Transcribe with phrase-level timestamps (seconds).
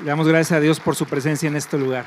[0.00, 2.06] Le damos gracias a Dios por su presencia en este lugar.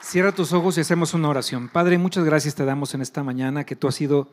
[0.00, 1.68] Cierra tus ojos y hacemos una oración.
[1.68, 4.26] Padre, muchas gracias te damos en esta mañana que tú has sido,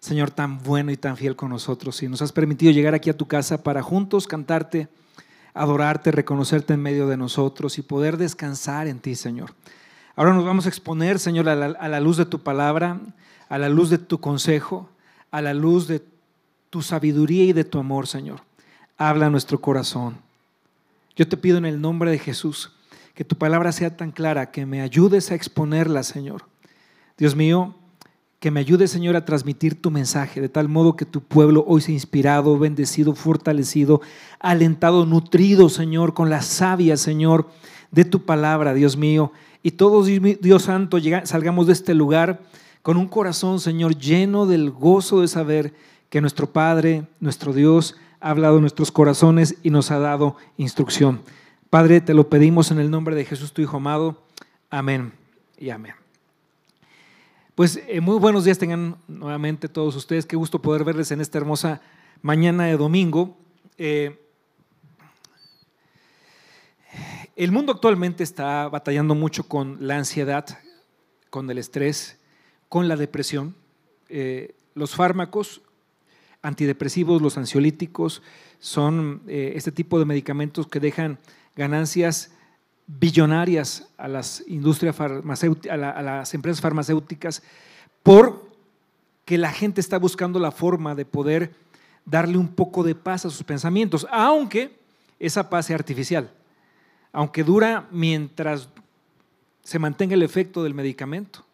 [0.00, 3.16] Señor, tan bueno y tan fiel con nosotros y nos has permitido llegar aquí a
[3.16, 4.88] tu casa para juntos cantarte,
[5.54, 9.54] adorarte, reconocerte en medio de nosotros y poder descansar en ti, Señor.
[10.16, 13.00] Ahora nos vamos a exponer, Señor, a la, a la luz de tu palabra,
[13.48, 14.90] a la luz de tu consejo,
[15.30, 16.02] a la luz de
[16.68, 18.40] tu sabiduría y de tu amor, Señor.
[18.98, 20.31] Habla a nuestro corazón.
[21.16, 22.72] Yo te pido en el nombre de Jesús
[23.14, 26.46] que tu palabra sea tan clara, que me ayudes a exponerla, Señor.
[27.18, 27.74] Dios mío,
[28.40, 31.80] que me ayudes, Señor, a transmitir tu mensaje, de tal modo que tu pueblo hoy
[31.82, 34.00] sea inspirado, bendecido, fortalecido,
[34.40, 37.48] alentado, nutrido, Señor, con la savia, Señor,
[37.90, 39.32] de tu palabra, Dios mío.
[39.62, 42.40] Y todos, Dios Santo, salgamos de este lugar
[42.82, 45.72] con un corazón, Señor, lleno del gozo de saber
[46.08, 51.22] que nuestro Padre, nuestro Dios, ha hablado nuestros corazones y nos ha dado instrucción.
[51.70, 54.22] Padre, te lo pedimos en el nombre de Jesús, tu Hijo amado.
[54.70, 55.12] Amén
[55.58, 55.94] y amén.
[57.56, 60.24] Pues eh, muy buenos días tengan nuevamente todos ustedes.
[60.24, 61.82] Qué gusto poder verles en esta hermosa
[62.22, 63.36] mañana de domingo.
[63.76, 64.18] Eh,
[67.34, 70.46] el mundo actualmente está batallando mucho con la ansiedad,
[71.28, 72.18] con el estrés,
[72.68, 73.56] con la depresión.
[74.08, 75.60] Eh, los fármacos
[76.42, 78.22] antidepresivos, los ansiolíticos,
[78.58, 81.18] son eh, este tipo de medicamentos que dejan
[81.56, 82.32] ganancias
[82.86, 87.42] billonarias a las industrias farmacéuticas, a, las empresas farmacéuticas,
[88.02, 91.54] porque la gente está buscando la forma de poder
[92.04, 94.76] darle un poco de paz a sus pensamientos, aunque
[95.20, 96.30] esa paz sea artificial,
[97.12, 98.68] aunque dura mientras
[99.62, 101.44] se mantenga el efecto del medicamento.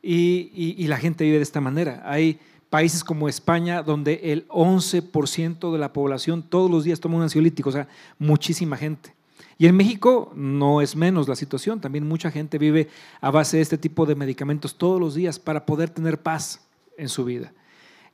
[0.00, 2.02] Y, y la gente vive de esta manera.
[2.04, 2.38] Hay
[2.70, 7.70] países como España, donde el 11% de la población todos los días toma un ansiolítico,
[7.70, 7.88] o sea,
[8.18, 9.14] muchísima gente.
[9.56, 12.88] Y en México no es menos la situación, también mucha gente vive
[13.20, 16.60] a base de este tipo de medicamentos todos los días para poder tener paz
[16.96, 17.52] en su vida.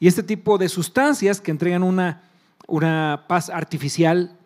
[0.01, 2.23] Y este tipo de sustancias que entregan una,
[2.67, 4.39] una paz artificial,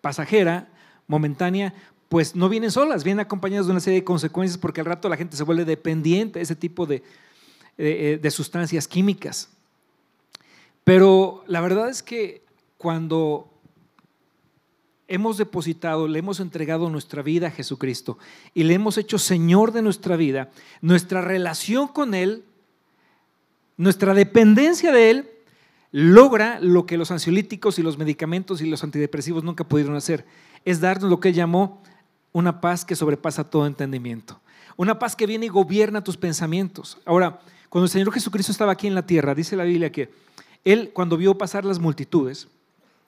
[0.00, 0.68] pasajera,
[1.06, 1.74] momentánea,
[2.08, 5.16] pues no vienen solas, vienen acompañadas de una serie de consecuencias porque al rato la
[5.16, 7.04] gente se vuelve dependiente de ese tipo de,
[7.78, 9.50] eh, de sustancias químicas.
[10.84, 12.42] Pero la verdad es que
[12.78, 13.50] cuando
[15.10, 18.16] hemos depositado, le hemos entregado nuestra vida a Jesucristo
[18.54, 22.44] y le hemos hecho Señor de nuestra vida, nuestra relación con Él,
[23.76, 25.30] nuestra dependencia de Él,
[25.90, 30.24] logra lo que los ansiolíticos y los medicamentos y los antidepresivos nunca pudieron hacer,
[30.64, 31.82] es darnos lo que Él llamó
[32.32, 34.40] una paz que sobrepasa todo entendimiento,
[34.76, 36.98] una paz que viene y gobierna tus pensamientos.
[37.04, 40.10] Ahora, cuando el Señor Jesucristo estaba aquí en la tierra, dice la Biblia que
[40.64, 42.48] Él cuando vio pasar las multitudes,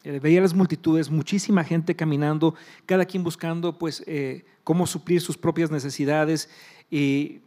[0.05, 2.55] eh, veía las multitudes, muchísima gente caminando,
[2.87, 6.49] cada quien buscando pues eh, cómo suplir sus propias necesidades
[6.91, 7.41] y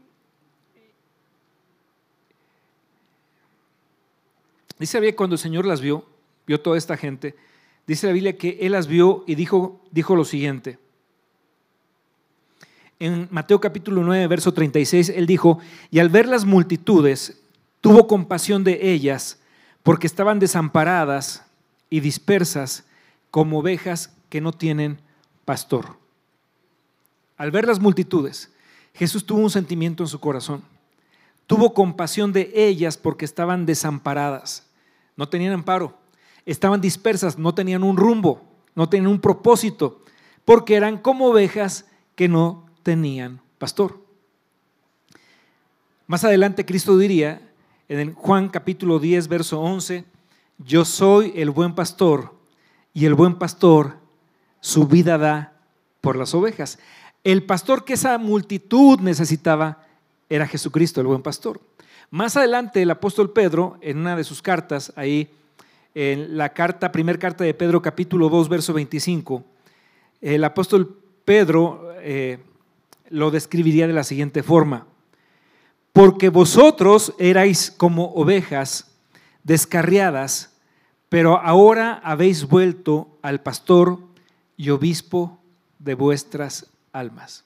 [4.80, 6.06] dice la Biblia cuando el Señor las vio,
[6.48, 7.36] vio toda esta gente,
[7.88, 10.80] dice la Biblia que Él las vio y dijo, dijo lo siguiente,
[13.00, 15.60] en Mateo capítulo 9, verso 36, él dijo,
[15.92, 17.42] y al ver las multitudes,
[17.82, 19.40] tuvo compasión de ellas,
[19.86, 21.46] porque estaban desamparadas
[21.92, 22.86] y dispersas
[23.30, 25.00] como ovejas que no tienen
[25.46, 26.00] pastor.
[27.38, 28.52] Al ver las multitudes,
[28.96, 30.64] Jesús tuvo un sentimiento en su corazón.
[31.46, 34.66] Tuvo compasión de ellas porque estaban desamparadas,
[35.16, 35.96] no tenían amparo,
[36.48, 38.42] estaban dispersas, no tenían un rumbo,
[38.74, 40.02] no tenían un propósito,
[40.46, 41.86] porque eran como ovejas
[42.16, 44.04] que no tenían pastor.
[46.08, 47.45] Más adelante Cristo diría
[47.88, 50.06] en Juan capítulo 10, verso 11,
[50.58, 52.34] yo soy el buen pastor
[52.94, 53.98] y el buen pastor
[54.60, 55.54] su vida da
[56.02, 56.80] por las ovejas.
[57.24, 59.84] El pastor que esa multitud necesitaba
[60.30, 61.62] era Jesucristo, el buen pastor.
[62.10, 65.30] Más adelante el apóstol Pedro, en una de sus cartas, ahí
[65.94, 69.44] en la carta, primera carta de Pedro capítulo 2, verso 25,
[70.22, 72.40] el apóstol Pedro eh,
[73.10, 74.88] lo describiría de la siguiente forma.
[75.96, 78.92] Porque vosotros erais como ovejas
[79.46, 80.52] descarriadas,
[81.08, 84.00] pero ahora habéis vuelto al pastor
[84.58, 85.40] y obispo
[85.80, 87.46] de vuestras almas.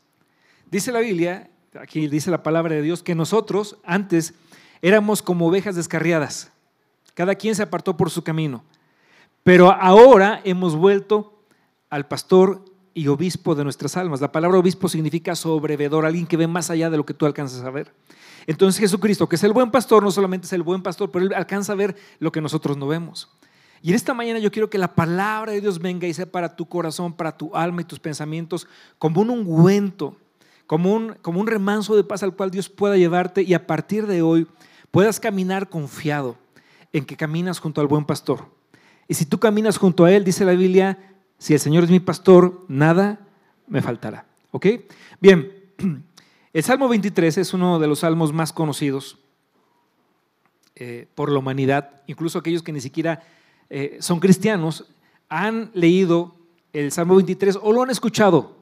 [0.71, 4.33] Dice la Biblia, aquí dice la palabra de Dios, que nosotros antes
[4.81, 6.51] éramos como ovejas descarriadas.
[7.13, 8.63] Cada quien se apartó por su camino.
[9.43, 11.43] Pero ahora hemos vuelto
[11.91, 12.65] al pastor
[12.95, 14.21] y obispo de nuestras almas.
[14.21, 17.63] La palabra obispo significa sobrevedor, alguien que ve más allá de lo que tú alcanzas
[17.63, 17.93] a ver.
[18.49, 21.33] Entonces Jesucristo, que es el buen pastor, no solamente es el buen pastor, pero él
[21.35, 23.29] alcanza a ver lo que nosotros no vemos.
[23.79, 26.55] Y en esta mañana yo quiero que la palabra de Dios venga y sea para
[26.55, 28.65] tu corazón, para tu alma y tus pensamientos
[28.97, 30.17] como un ungüento,
[30.65, 34.07] como un, como un remanso de paz al cual Dios pueda llevarte y a partir
[34.07, 34.47] de hoy
[34.89, 36.35] puedas caminar confiado
[36.91, 38.47] en que caminas junto al buen pastor.
[39.07, 40.97] Y si tú caminas junto a Él, dice la Biblia,
[41.37, 43.19] si el Señor es mi pastor, nada
[43.67, 44.25] me faltará.
[44.49, 44.65] ¿Ok?
[45.21, 45.53] Bien,
[46.53, 49.17] el Salmo 23 es uno de los salmos más conocidos
[50.75, 53.23] eh, por la humanidad, incluso aquellos que ni siquiera
[53.69, 54.85] eh, son cristianos,
[55.27, 56.35] han leído
[56.73, 58.57] el Salmo 23 o lo han escuchado.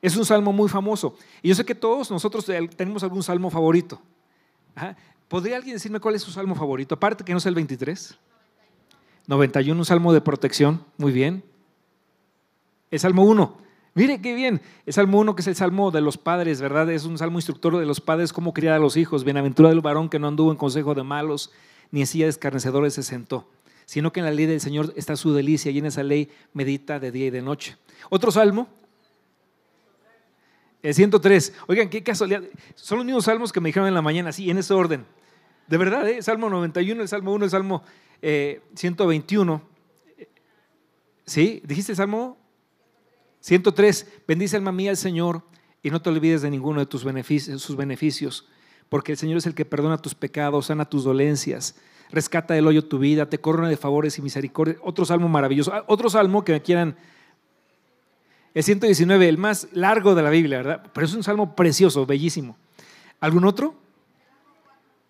[0.00, 1.16] Es un salmo muy famoso.
[1.42, 2.44] Y yo sé que todos nosotros
[2.76, 4.02] tenemos algún salmo favorito.
[5.28, 6.94] ¿Podría alguien decirme cuál es su salmo favorito?
[6.94, 8.14] Aparte que no es el 23.
[9.26, 10.84] 91, un salmo de protección.
[10.98, 11.42] Muy bien.
[12.90, 13.56] El salmo 1.
[13.94, 14.60] Mire qué bien.
[14.86, 16.90] El salmo 1, que es el salmo de los padres, ¿verdad?
[16.90, 19.24] Es un salmo instructor de los padres, cómo criar a los hijos.
[19.24, 21.52] Bienaventurado el varón que no anduvo en consejo de malos,
[21.90, 23.48] ni en silla de escarnecedores se sentó
[23.86, 26.98] sino que en la ley del Señor está su delicia y en esa ley medita
[26.98, 27.76] de día y de noche.
[28.10, 28.68] Otro salmo,
[30.82, 31.54] el 103.
[31.66, 32.42] Oigan, qué casualidad.
[32.74, 35.04] Son los mismos salmos que me dijeron en la mañana, sí, en ese orden.
[35.66, 36.22] De verdad, ¿eh?
[36.22, 37.82] Salmo 91, el Salmo 1, el Salmo
[38.20, 39.62] 121.
[40.18, 40.28] Eh,
[41.24, 41.62] ¿Sí?
[41.64, 42.36] ¿Dijiste el Salmo?
[43.44, 44.06] 103.
[44.26, 45.42] Bendice alma mía al Señor
[45.82, 48.46] y no te olvides de ninguno de tus beneficios, sus beneficios,
[48.88, 51.76] porque el Señor es el que perdona tus pecados, sana tus dolencias
[52.10, 54.76] rescata del hoyo tu vida, te corona de favores y misericordia.
[54.82, 55.74] Otro salmo maravilloso.
[55.74, 56.96] Ah, otro salmo que me quieran.
[58.54, 60.90] El 119, el más largo de la Biblia, ¿verdad?
[60.92, 62.56] Pero es un salmo precioso, bellísimo.
[63.20, 63.74] ¿Algún otro?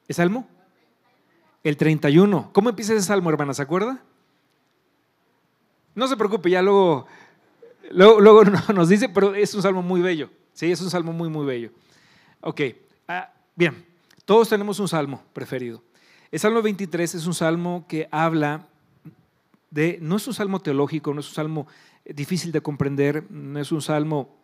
[0.09, 0.49] ¿El salmo?
[1.63, 2.51] El 31.
[2.53, 3.53] ¿Cómo empieza ese salmo, hermana?
[3.53, 4.03] ¿Se acuerda?
[5.95, 7.07] No se preocupe, ya luego,
[7.91, 8.45] luego,
[8.75, 10.31] nos dice, pero es un salmo muy bello.
[10.53, 11.71] Sí, es un salmo muy, muy bello.
[12.41, 12.61] Ok,
[13.09, 13.85] ah, bien,
[14.25, 15.83] todos tenemos un salmo preferido.
[16.31, 18.67] El Salmo 23 es un salmo que habla
[19.71, 21.67] de, no es un salmo teológico, no es un salmo
[22.05, 24.37] difícil de comprender, no es un salmo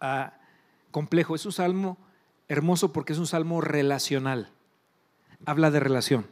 [0.00, 0.34] ah,
[0.90, 1.96] complejo, es un salmo
[2.48, 4.50] hermoso porque es un salmo relacional,
[5.46, 6.26] habla de relación.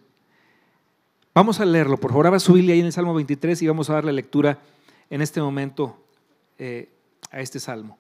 [1.35, 3.89] Vamos a leerlo, por favor, abra su Biblia ahí en el Salmo 23 y vamos
[3.89, 4.59] a darle lectura
[5.11, 5.99] en este momento
[6.59, 6.89] eh,
[7.31, 7.99] a este salmo.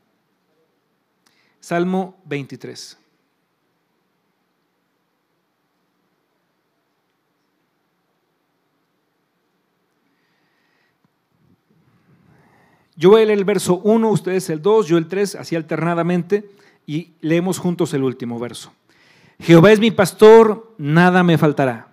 [1.59, 2.97] Salmo 23.
[12.97, 16.51] Yo voy a leer el verso 1, ustedes el 2, yo el 3, así alternadamente,
[16.87, 18.73] y leemos juntos el último verso.
[19.39, 21.90] Jehová es mi pastor, nada me faltará.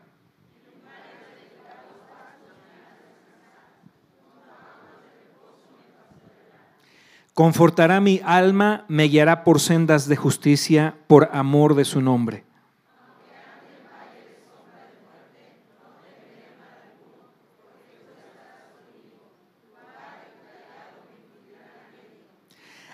[7.38, 12.46] Confortará mi alma, me guiará por sendas de justicia, por amor de su nombre.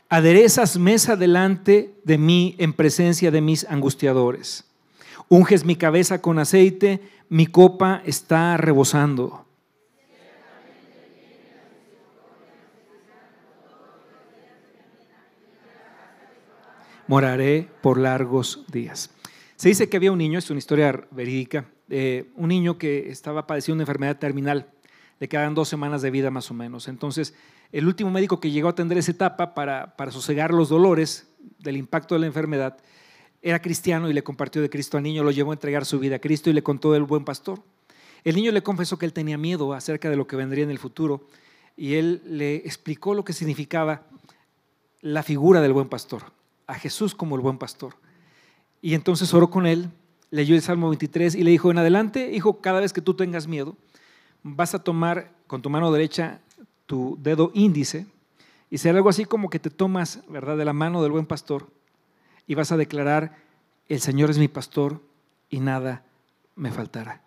[0.10, 4.66] aderezas mesa delante de mí en presencia de mis angustiadores.
[5.30, 9.46] Unges mi cabeza con aceite, mi copa está rebosando.
[17.08, 19.10] Moraré por largos días.
[19.56, 23.46] Se dice que había un niño, es una historia verídica, eh, un niño que estaba
[23.46, 24.70] padeciendo una enfermedad terminal.
[25.20, 26.88] Le quedaban dos semanas de vida más o menos.
[26.88, 27.34] Entonces,
[27.72, 31.28] el último médico que llegó a atender esa etapa para, para sosegar los dolores
[31.60, 32.78] del impacto de la enfermedad
[33.42, 36.16] era cristiano y le compartió de Cristo al niño, lo llevó a entregar su vida
[36.16, 37.62] a Cristo y le contó del buen pastor.
[38.24, 40.80] El niño le confesó que él tenía miedo acerca de lo que vendría en el
[40.80, 41.28] futuro
[41.76, 44.08] y él le explicó lo que significaba
[45.02, 46.24] la figura del buen pastor,
[46.68, 47.96] a Jesús como el buen pastor.
[48.82, 49.90] Y entonces oró con él,
[50.30, 53.48] leyó el Salmo 23 y le dijo, en adelante, hijo, cada vez que tú tengas
[53.48, 53.78] miedo,
[54.44, 56.42] vas a tomar con tu mano derecha
[56.86, 58.08] tu dedo índice
[58.70, 61.70] y será algo así como que te tomas, ¿verdad?, de la mano del buen pastor
[62.48, 63.38] y vas a declarar,
[63.88, 65.02] el Señor es mi pastor
[65.50, 66.04] y nada
[66.56, 67.22] me faltará.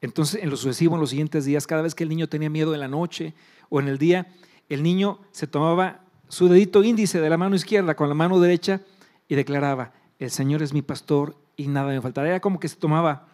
[0.00, 2.74] Entonces, en lo sucesivo, en los siguientes días, cada vez que el niño tenía miedo
[2.74, 3.34] en la noche
[3.70, 4.32] o en el día,
[4.68, 8.80] el niño se tomaba su dedito índice de la mano izquierda con la mano derecha
[9.28, 12.28] y declaraba, el Señor es mi pastor y nada me faltará.
[12.28, 13.28] Era como que se tomaba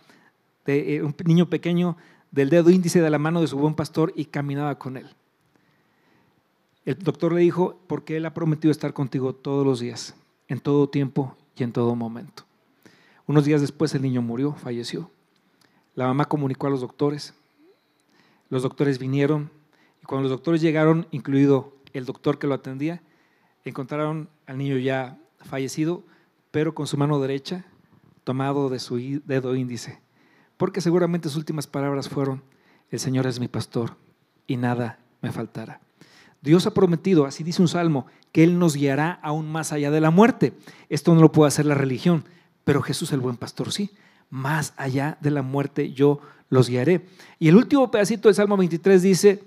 [0.67, 1.97] de eh, un niño pequeño
[2.31, 5.09] del dedo índice de la mano de su buen pastor y caminaba con él.
[6.85, 10.15] El doctor le dijo, porque él ha prometido estar contigo todos los días,
[10.49, 12.45] en todo tiempo y en todo momento.
[13.27, 15.11] Unos días después el niño murió, falleció.
[15.95, 17.35] La mamá comunicó a los doctores.
[18.49, 19.51] Los doctores vinieron
[20.03, 23.03] y cuando los doctores llegaron, incluido el doctor que lo atendía,
[23.65, 26.05] encontraron al niño ya fallecido,
[26.51, 27.65] pero con su mano derecha
[28.25, 30.01] tomado de su dedo índice
[30.61, 32.43] porque seguramente sus últimas palabras fueron,
[32.91, 33.97] el Señor es mi pastor
[34.47, 35.81] y nada me faltará.
[36.43, 40.03] Dios ha prometido, así dice un salmo, que Él nos guiará aún más allá de
[40.03, 40.53] la muerte.
[40.91, 42.27] Esto no lo puede hacer la religión,
[42.63, 43.93] pero Jesús el buen pastor sí.
[44.29, 46.21] Más allá de la muerte yo
[46.51, 47.07] los guiaré.
[47.39, 49.43] Y el último pedacito del Salmo 23 dice,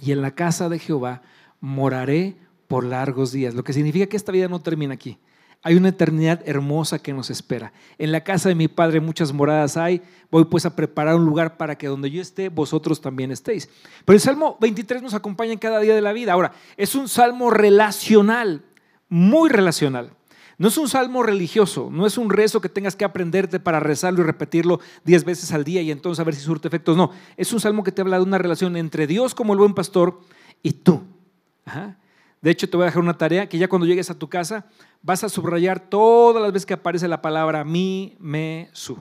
[0.00, 1.22] y en la casa de Jehová
[1.60, 2.36] moraré
[2.68, 5.18] por largos días, lo que significa que esta vida no termina aquí.
[5.62, 7.72] Hay una eternidad hermosa que nos espera.
[7.98, 10.00] En la casa de mi Padre muchas moradas hay.
[10.30, 13.68] Voy pues a preparar un lugar para que donde yo esté, vosotros también estéis.
[14.04, 16.32] Pero el Salmo 23 nos acompaña en cada día de la vida.
[16.32, 18.62] Ahora, es un salmo relacional,
[19.08, 20.12] muy relacional.
[20.58, 24.20] No es un salmo religioso, no es un rezo que tengas que aprenderte para rezarlo
[24.20, 26.96] y repetirlo diez veces al día y entonces a ver si surte efectos.
[26.96, 29.74] No, es un salmo que te habla de una relación entre Dios como el buen
[29.74, 30.20] pastor
[30.62, 31.02] y tú.
[32.40, 34.66] De hecho, te voy a dejar una tarea que ya cuando llegues a tu casa
[35.02, 38.98] vas a subrayar todas las veces que aparece la palabra mi, me, su.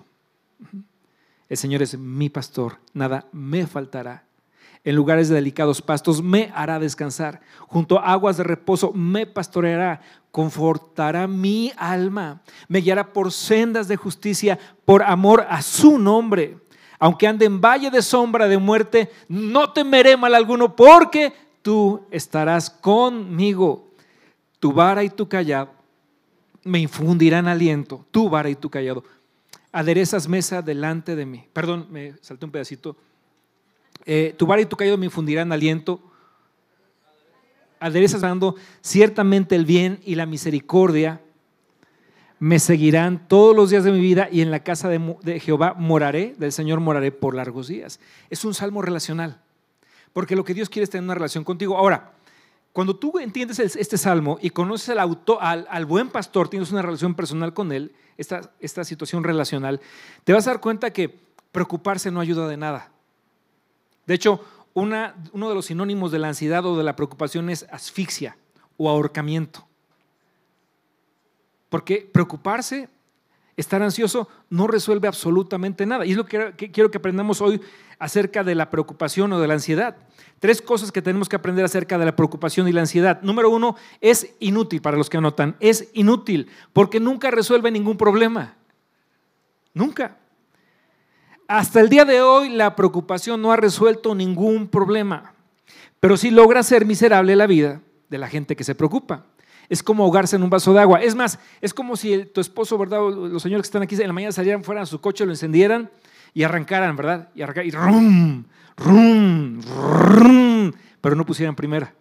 [1.48, 4.25] El Señor es mi pastor, nada me faltará.
[4.84, 7.41] En lugares de delicados pastos me hará descansar.
[7.67, 12.41] Junto a aguas de reposo me pastoreará, confortará mi alma.
[12.67, 16.57] Me guiará por sendas de justicia, por amor a su nombre.
[17.00, 21.34] Aunque ande en valle de sombra de muerte, no temeré mal alguno, porque
[21.65, 23.89] tú estarás conmigo.
[24.60, 25.72] Tu vara y tu callado
[26.63, 28.05] me infundirán aliento.
[28.12, 29.03] Tu vara y tu callado.
[29.72, 31.48] Aderezas mesa delante de mí.
[31.53, 32.95] Perdón, me salté un pedacito.
[34.05, 36.00] Eh, tu vara y tu callado me infundirán aliento.
[37.79, 41.19] Aderezas dando ciertamente el bien y la misericordia
[42.38, 45.74] me seguirán todos los días de mi vida y en la casa de, de Jehová
[45.74, 48.00] moraré, del Señor moraré por largos días.
[48.29, 49.41] Es un salmo relacional
[50.15, 51.77] porque lo que Dios quiere es tener una relación contigo.
[51.77, 52.13] Ahora,
[52.72, 57.15] cuando tú entiendes este salmo y conoces al, auto, al, buen pastor, tienes una relación
[57.15, 59.81] personal con él, esta, esta situación relacional,
[60.24, 61.19] te vas a dar cuenta que
[61.51, 62.93] preocuparse no ayuda de nada.
[64.05, 64.39] De hecho,
[64.74, 68.38] una, uno de los sinónimos de la ansiedad o de la preocupación es asfixia
[68.77, 69.67] o ahorcamiento.
[71.67, 72.88] Porque preocuparse,
[73.57, 76.05] estar ansioso, no resuelve absolutamente nada.
[76.05, 77.62] Y es lo que quiero que aprendamos hoy
[78.00, 79.97] acerca de la preocupación o de la ansiedad.
[80.39, 83.21] Tres cosas que tenemos que aprender acerca de la preocupación y la ansiedad.
[83.21, 85.55] Número uno, es inútil para los que anotan.
[85.59, 88.55] Es inútil porque nunca resuelve ningún problema.
[89.74, 90.17] Nunca.
[91.47, 95.33] Hasta el día de hoy la preocupación no ha resuelto ningún problema,
[96.00, 99.25] pero sí logra ser miserable la vida de la gente que se preocupa.
[99.69, 101.01] Es como ahogarse en un vaso de agua.
[101.01, 103.00] Es más, es como si tu esposo, ¿verdad?
[103.10, 105.89] Los señores que están aquí en la mañana salieran fuera a su coche, lo encendieran
[106.34, 107.29] y arrancaran, ¿verdad?
[107.34, 108.43] Y arrancaran, y rum,
[108.77, 111.93] rum, rum, pero no pusieran primera.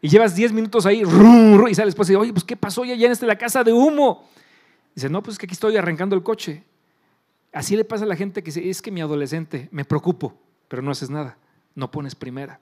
[0.00, 2.84] Y llevas 10 minutos ahí, rum, y sales después y dice, oye, pues ¿qué pasó?
[2.84, 4.28] Ya llenaste la casa de humo.
[4.94, 6.62] Dice, no, pues es que aquí estoy arrancando el coche.
[7.52, 10.82] Así le pasa a la gente que dice, es que mi adolescente, me preocupo, pero
[10.82, 11.36] no haces nada,
[11.74, 12.60] no pones primera.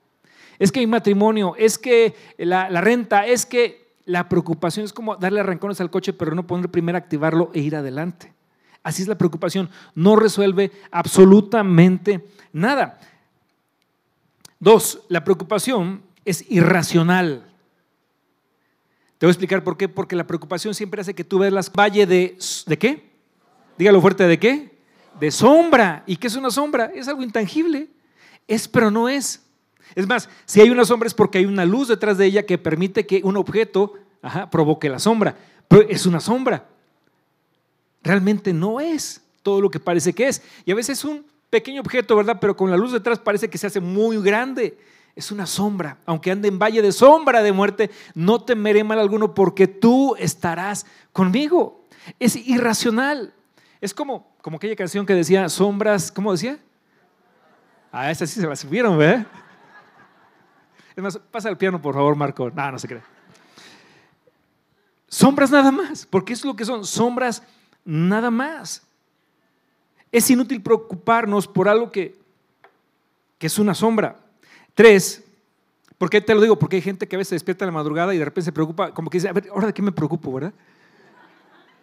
[0.58, 5.16] Es que mi matrimonio, es que la, la renta, es que la preocupación es como
[5.16, 8.32] darle arrancones al coche, pero no poner primera, activarlo e ir adelante.
[8.82, 9.70] Así es la preocupación.
[9.94, 13.00] No resuelve absolutamente nada.
[14.60, 17.50] Dos, la preocupación es irracional.
[19.18, 19.88] Te voy a explicar por qué.
[19.88, 22.36] Porque la preocupación siempre hace que tú veas las valle de...
[22.66, 23.10] ¿De qué?
[23.78, 24.78] Dígalo fuerte, ¿de qué?
[25.18, 26.02] De sombra.
[26.06, 26.90] ¿Y qué es una sombra?
[26.94, 27.88] Es algo intangible.
[28.46, 29.43] Es, pero no es.
[29.94, 32.58] Es más, si hay una sombra es porque hay una luz detrás de ella que
[32.58, 33.94] permite que un objeto
[34.50, 35.36] provoque la sombra.
[35.68, 36.66] Pero es una sombra
[38.04, 40.42] realmente no es todo lo que parece que es.
[40.64, 42.38] Y a veces es un pequeño objeto, ¿verdad?
[42.40, 44.78] Pero con la luz detrás parece que se hace muy grande.
[45.16, 45.98] Es una sombra.
[46.06, 50.86] Aunque ande en valle de sombra de muerte, no temeré mal alguno porque tú estarás
[51.12, 51.84] conmigo.
[52.20, 53.32] Es irracional.
[53.80, 56.58] Es como, como aquella canción que decía, sombras, ¿cómo decía?
[57.90, 59.26] Ah, esa sí se la subieron, ¿verdad?
[60.96, 62.50] Es más, pasa el piano, por favor, Marco.
[62.50, 63.02] No, no se cree.
[65.08, 67.42] Sombras nada más, porque es lo que son, sombras
[67.84, 68.82] Nada más.
[70.10, 72.16] Es inútil preocuparnos por algo que,
[73.38, 74.16] que es una sombra.
[74.74, 75.22] Tres,
[75.98, 76.58] ¿por qué te lo digo?
[76.58, 78.94] Porque hay gente que a veces se despierta la madrugada y de repente se preocupa,
[78.94, 80.54] como que dice, a ver, ¿ahora de qué me preocupo, verdad?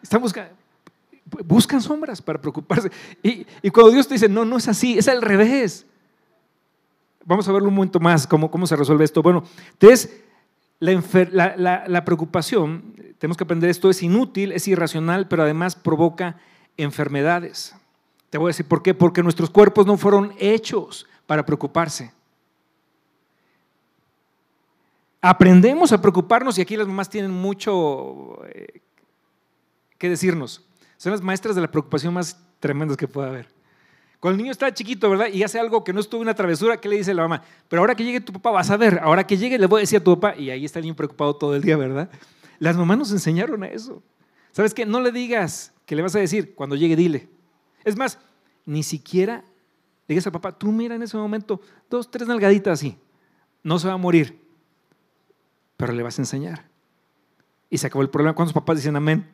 [0.01, 0.53] Están buscando,
[1.45, 2.89] buscan sombras para preocuparse.
[3.21, 5.85] Y, y, cuando Dios te dice, no, no es así, es al revés.
[7.25, 9.21] Vamos a verlo un momento más, cómo, cómo se resuelve esto.
[9.21, 10.23] Bueno, entonces,
[10.79, 16.37] la, preocupación, tenemos que aprender esto, es inútil, es irracional, pero además provoca
[16.77, 17.75] enfermedades.
[18.29, 22.11] Te voy a decir por qué, porque nuestros cuerpos no fueron hechos para preocuparse.
[25.21, 28.81] Aprendemos a preocuparnos y aquí las mamás tienen mucho eh,
[29.99, 30.65] que decirnos.
[30.97, 33.60] Son las maestras de la preocupación más tremendas que pueda haber.
[34.21, 35.29] Cuando el niño está chiquito, ¿verdad?
[35.33, 37.41] Y hace algo que no estuvo una travesura, ¿qué le dice la mamá?
[37.67, 39.81] Pero ahora que llegue tu papá, vas a ver, ahora que llegue le voy a
[39.81, 42.07] decir a tu papá, y ahí está el niño preocupado todo el día, ¿verdad?
[42.59, 44.03] Las mamás nos enseñaron a eso.
[44.51, 44.85] ¿Sabes qué?
[44.85, 47.29] No le digas que le vas a decir, cuando llegue dile.
[47.83, 48.19] Es más,
[48.63, 49.43] ni siquiera
[50.07, 51.59] le digas al papá, tú mira en ese momento
[51.89, 52.99] dos, tres nalgaditas así,
[53.63, 54.39] no se va a morir,
[55.77, 56.69] pero le vas a enseñar.
[57.71, 58.35] Y se acabó el problema.
[58.35, 59.27] ¿Cuántos papás dicen amén?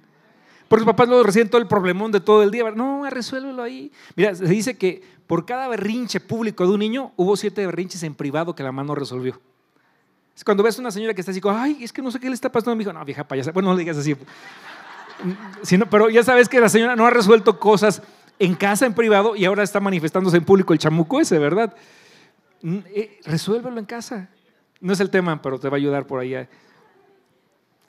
[0.67, 2.69] Porque los papás luego reciben todo el problemón de todo el día.
[2.71, 3.91] No, resuélvelo ahí.
[4.15, 8.15] Mira, se dice que por cada berrinche público de un niño, hubo siete berrinches en
[8.15, 9.39] privado que la mamá no resolvió.
[10.35, 12.29] Es cuando ves a una señora que está así, ay, es que no sé qué
[12.29, 12.93] le está pasando a mi hijo.
[12.93, 13.51] No, vieja payasa.
[13.51, 14.15] Bueno, no le digas así.
[15.89, 18.01] Pero ya sabes que la señora no ha resuelto cosas
[18.39, 21.75] en casa, en privado, y ahora está manifestándose en público el chamuco ese, ¿verdad?
[22.61, 24.29] Mm, eh, resuélvelo en casa.
[24.79, 26.35] No es el tema, pero te va a ayudar por ahí.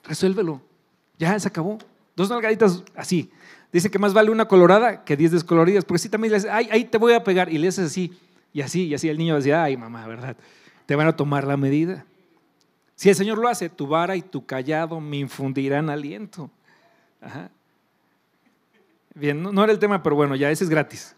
[0.04, 0.62] Resuélvelo.
[1.18, 1.78] Ya se acabó.
[2.18, 3.30] Dos nalgaditas así.
[3.72, 6.68] Dice que más vale una colorada que diez descoloridas, porque si también le dices, ay,
[6.72, 8.12] ahí te voy a pegar, y le haces así,
[8.52, 9.08] y así, y así.
[9.08, 10.36] El niño decía, ay, mamá, ¿verdad?
[10.84, 12.04] Te van a tomar la medida.
[12.96, 16.50] Si el Señor lo hace, tu vara y tu callado me infundirán aliento.
[19.14, 21.14] Bien, no, era el tema, pero bueno, ya ese es gratis.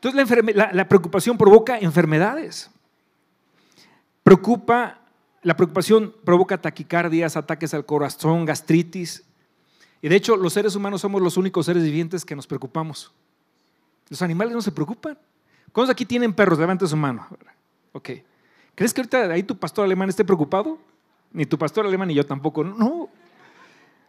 [0.00, 2.70] Entonces la, la preocupación provoca enfermedades.
[4.22, 5.00] Preocupa,
[5.42, 9.24] la preocupación provoca taquicardias, ataques al corazón, gastritis,
[10.02, 13.12] y de hecho, los seres humanos somos los únicos seres vivientes que nos preocupamos.
[14.08, 15.18] Los animales no se preocupan.
[15.72, 16.58] ¿Cuántos aquí tienen perros?
[16.58, 17.26] Levante su mano.
[17.92, 18.10] Ok.
[18.74, 20.78] ¿Crees que ahorita ahí tu pastor alemán esté preocupado?
[21.32, 22.64] Ni tu pastor alemán ni yo tampoco.
[22.64, 23.10] No.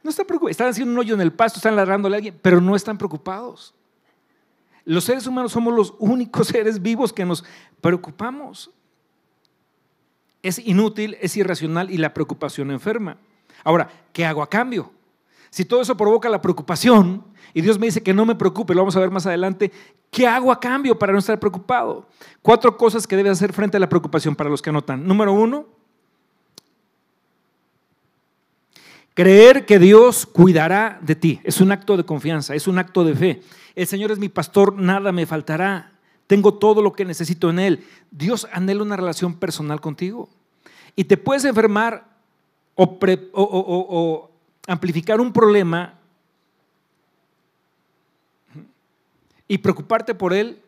[0.02, 0.52] No están preocupados.
[0.52, 3.74] Están haciendo un hoyo en el pasto, están ladrándole a alguien, pero no están preocupados.
[4.86, 7.44] Los seres humanos somos los únicos seres vivos que nos
[7.82, 8.72] preocupamos.
[10.42, 13.18] Es inútil, es irracional y la preocupación enferma.
[13.64, 14.92] Ahora, ¿qué hago a cambio?
[15.52, 18.82] Si todo eso provoca la preocupación y Dios me dice que no me preocupe, lo
[18.82, 19.70] vamos a ver más adelante,
[20.10, 22.08] ¿qué hago a cambio para no estar preocupado?
[22.42, 25.06] Cuatro cosas que debes hacer frente a la preocupación para los que anotan.
[25.06, 25.66] Número uno,
[29.14, 31.42] creer que Dios cuidará de ti.
[31.44, 33.42] Es un acto de confianza, es un acto de fe.
[33.76, 35.92] El Señor es mi pastor, nada me faltará.
[36.28, 37.86] Tengo todo lo que necesito en Él.
[38.10, 40.30] Dios anhela una relación personal contigo.
[40.96, 42.08] Y te puedes enfermar
[42.76, 42.98] o,
[43.34, 44.31] o
[44.68, 45.98] amplificar un problema
[49.48, 50.62] y preocuparte por él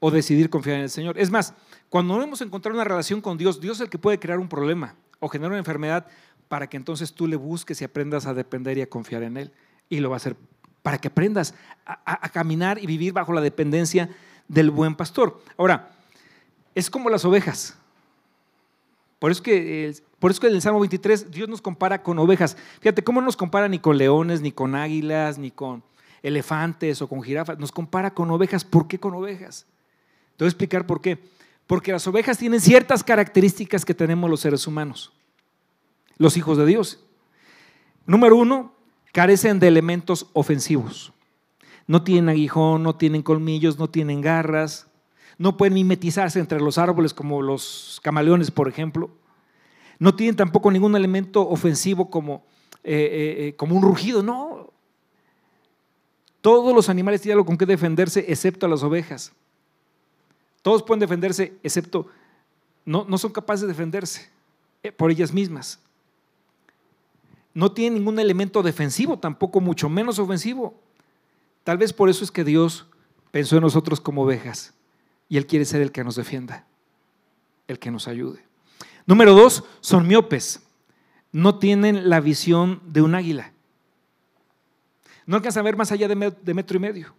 [0.00, 1.18] o decidir confiar en el Señor.
[1.18, 1.54] Es más,
[1.88, 4.48] cuando no hemos encontrado una relación con Dios, Dios es el que puede crear un
[4.48, 6.06] problema o generar una enfermedad
[6.48, 9.52] para que entonces tú le busques y aprendas a depender y a confiar en Él.
[9.88, 10.36] Y lo va a hacer
[10.82, 11.54] para que aprendas
[11.84, 14.08] a, caminar y vivir bajo la dependencia
[14.46, 15.42] del buen pastor.
[15.56, 15.90] Ahora,
[16.76, 17.76] es como las ovejas.
[19.18, 22.56] Por eso que por eso que en el Salmo 23 Dios nos compara con ovejas.
[22.80, 25.82] Fíjate cómo no nos compara ni con leones, ni con águilas, ni con
[26.22, 27.58] elefantes o con jirafas.
[27.58, 28.64] Nos compara con ovejas.
[28.64, 29.66] ¿Por qué con ovejas?
[30.36, 31.18] Te voy a explicar por qué.
[31.66, 35.12] Porque las ovejas tienen ciertas características que tenemos los seres humanos,
[36.16, 37.04] los hijos de Dios.
[38.06, 38.72] Número uno,
[39.12, 41.12] carecen de elementos ofensivos.
[41.88, 44.86] No tienen aguijón, no tienen colmillos, no tienen garras,
[45.38, 49.10] no pueden mimetizarse entre los árboles como los camaleones, por ejemplo.
[49.98, 52.44] No tienen tampoco ningún elemento ofensivo como,
[52.82, 54.72] eh, eh, eh, como un rugido, no.
[56.40, 59.32] Todos los animales tienen algo con que defenderse, excepto las ovejas.
[60.62, 62.06] Todos pueden defenderse, excepto
[62.84, 64.30] no, no son capaces de defenderse
[64.96, 65.80] por ellas mismas.
[67.52, 70.78] No tienen ningún elemento defensivo, tampoco mucho menos ofensivo.
[71.64, 72.86] Tal vez por eso es que Dios
[73.32, 74.76] pensó en nosotros como ovejas
[75.28, 76.66] y Él quiere ser el que nos defienda,
[77.66, 78.44] el que nos ayude.
[79.06, 80.62] Número dos, son miopes.
[81.32, 83.52] No tienen la visión de un águila.
[85.26, 87.14] No alcanzan a ver más allá de metro y medio.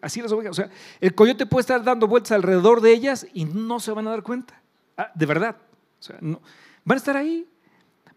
[0.00, 0.52] Así las ovejas.
[0.52, 4.06] O sea, el coyote puede estar dando vueltas alrededor de ellas y no se van
[4.06, 4.60] a dar cuenta.
[4.96, 5.56] Ah, de verdad.
[5.98, 6.40] O sea, no.
[6.84, 7.46] Van a estar ahí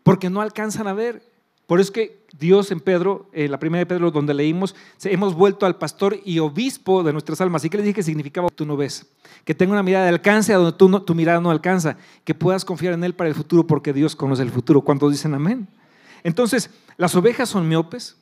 [0.04, 1.33] porque no alcanzan a ver.
[1.68, 5.34] Por eso es que Dios en Pedro, en la primera de Pedro donde leímos, hemos
[5.34, 7.62] vuelto al pastor y obispo de nuestras almas.
[7.62, 9.06] Así que le dije que significaba tú no ves.
[9.46, 11.98] Que tenga una mirada de alcance a donde tú tu mirada no alcanza.
[12.24, 14.82] Que puedas confiar en Él para el futuro porque Dios conoce el futuro.
[14.82, 15.68] ¿Cuántos dicen amén?
[16.24, 18.18] Entonces, las ovejas son miopes.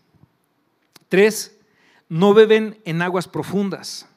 [1.09, 1.57] Tres,
[2.09, 4.07] no beben en aguas profundas.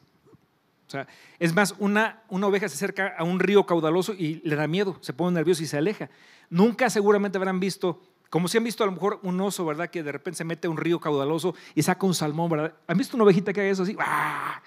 [0.87, 1.07] O sea,
[1.39, 4.97] es más, una, una oveja se acerca a un río caudaloso y le da miedo,
[5.01, 6.11] se pone nervioso y se aleja.
[6.51, 8.03] Nunca seguramente habrán visto
[8.35, 9.89] como si han visto a lo mejor un oso, ¿verdad?
[9.89, 12.75] Que de repente se mete a un río caudaloso y saca un salmón, ¿verdad?
[12.89, 13.97] ¿Han visto una ovejita que haga eso así?
[14.01, 14.61] ¡Ah!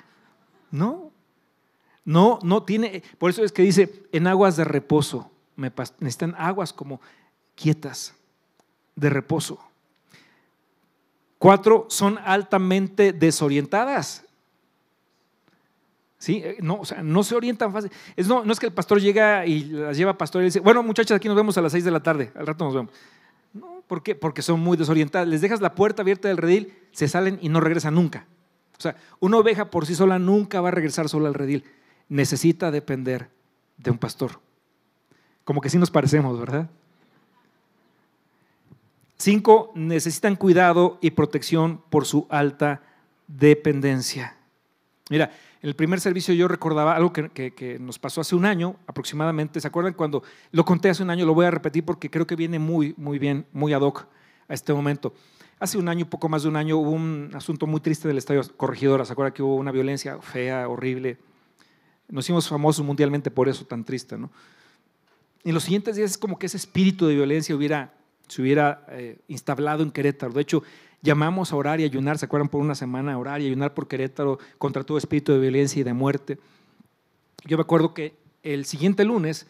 [0.71, 1.11] No.
[2.05, 3.03] No, no tiene.
[3.17, 5.29] Por eso es que dice, en aguas de reposo.
[5.57, 7.01] Necesitan aguas como
[7.55, 8.15] quietas,
[8.95, 9.59] de reposo.
[11.37, 14.23] Cuatro, son altamente desorientadas.
[16.19, 16.41] ¿Sí?
[16.41, 17.91] Eh, no, o sea, no se orientan fácil.
[18.15, 20.61] Es, no, no es que el pastor llega y las lleva a pastor y dice,
[20.61, 22.93] bueno, muchachas, aquí nos vemos a las 6 de la tarde, al rato nos vemos.
[23.87, 24.15] ¿Por qué?
[24.15, 25.27] Porque son muy desorientadas.
[25.27, 28.27] Les dejas la puerta abierta del redil, se salen y no regresan nunca.
[28.77, 31.63] O sea, una oveja por sí sola nunca va a regresar sola al redil.
[32.09, 33.29] Necesita depender
[33.77, 34.39] de un pastor.
[35.43, 36.69] Como que sí nos parecemos, ¿verdad?
[39.17, 42.83] Cinco, necesitan cuidado y protección por su alta
[43.27, 44.37] dependencia.
[45.09, 45.31] Mira,
[45.67, 49.59] en el primer servicio yo recordaba algo que, nos pasó hace un año aproximadamente.
[49.59, 51.25] ¿Se acuerdan cuando lo conté hace un año?
[51.25, 54.07] Lo voy a repetir porque creo que viene muy, muy bien, muy ad hoc
[54.47, 55.13] a este momento.
[55.59, 58.43] Hace un año, poco más de un año, hubo un asunto muy triste del Estadio
[58.55, 59.03] Corregidora.
[59.03, 61.17] ¿Se acuerdan que hubo una violencia fea, horrible?
[62.07, 64.31] Nos hicimos famosos mundialmente por eso, tan triste, ¿no?
[65.43, 67.93] Y los siguientes días es como que ese espíritu de violencia hubiera,
[68.29, 70.31] se hubiera eh, instalado en Querétaro.
[70.31, 70.63] De hecho,
[71.01, 72.49] llamamos a orar y ayunar, ¿se acuerdan?
[72.49, 75.83] Por una semana a orar y ayunar por Querétaro contra todo espíritu de violencia y
[75.83, 76.39] de muerte.
[77.45, 79.47] Yo me acuerdo que el siguiente lunes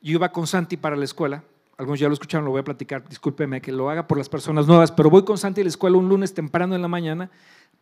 [0.00, 1.44] yo iba con Santi para la escuela,
[1.78, 4.66] algunos ya lo escucharon, lo voy a platicar, discúlpeme que lo haga por las personas
[4.66, 7.30] nuevas, pero voy con Santi a la escuela un lunes temprano en la mañana,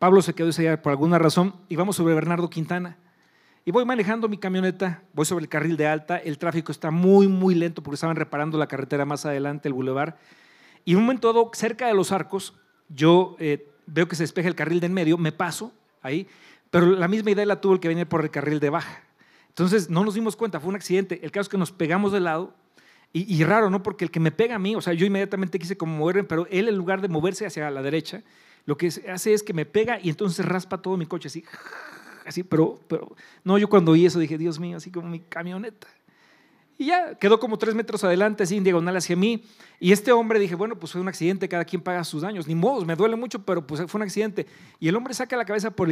[0.01, 2.97] Pablo se quedó ese día por alguna razón y vamos sobre Bernardo Quintana.
[3.63, 7.27] Y voy manejando mi camioneta, voy sobre el carril de alta, el tráfico está muy,
[7.27, 10.17] muy lento porque estaban reparando la carretera más adelante, el bulevar.
[10.85, 12.55] Y en un momento dado, cerca de los arcos,
[12.93, 16.27] yo eh, veo que se despeja el carril de en medio, me paso ahí,
[16.69, 19.03] pero la misma idea la tuvo el que venía por el carril de baja.
[19.49, 21.19] Entonces no nos dimos cuenta, fue un accidente.
[21.23, 22.53] El caso es que nos pegamos de lado
[23.13, 23.83] y, raro, ¿no?
[23.83, 26.47] Porque el que me pega a mí, o sea, yo inmediatamente quise como moverme, pero
[26.49, 28.23] él en lugar de moverse hacia la derecha,
[28.65, 31.43] lo que hace es que me pega y entonces raspa todo mi coche así,
[32.25, 35.87] así, pero, pero no, yo cuando oí eso dije, Dios mío, así como mi camioneta.
[36.81, 39.43] Y ya quedó como tres metros adelante, así en diagonal hacia mí.
[39.79, 42.47] Y este hombre dije, bueno, pues fue un accidente, cada quien paga sus daños.
[42.47, 44.47] Ni modo, me duele mucho, pero pues fue un accidente.
[44.79, 45.87] Y el hombre saca la cabeza por,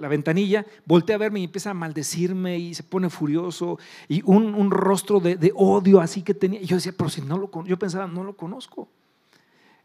[0.00, 3.78] la ventanilla, voltea a verme y empieza a maldecirme y se pone furioso.
[4.08, 6.60] Y un, rostro de, de, odio así que tenía.
[6.60, 8.88] Y yo decía, pero si no lo yo pensaba, no lo conozco.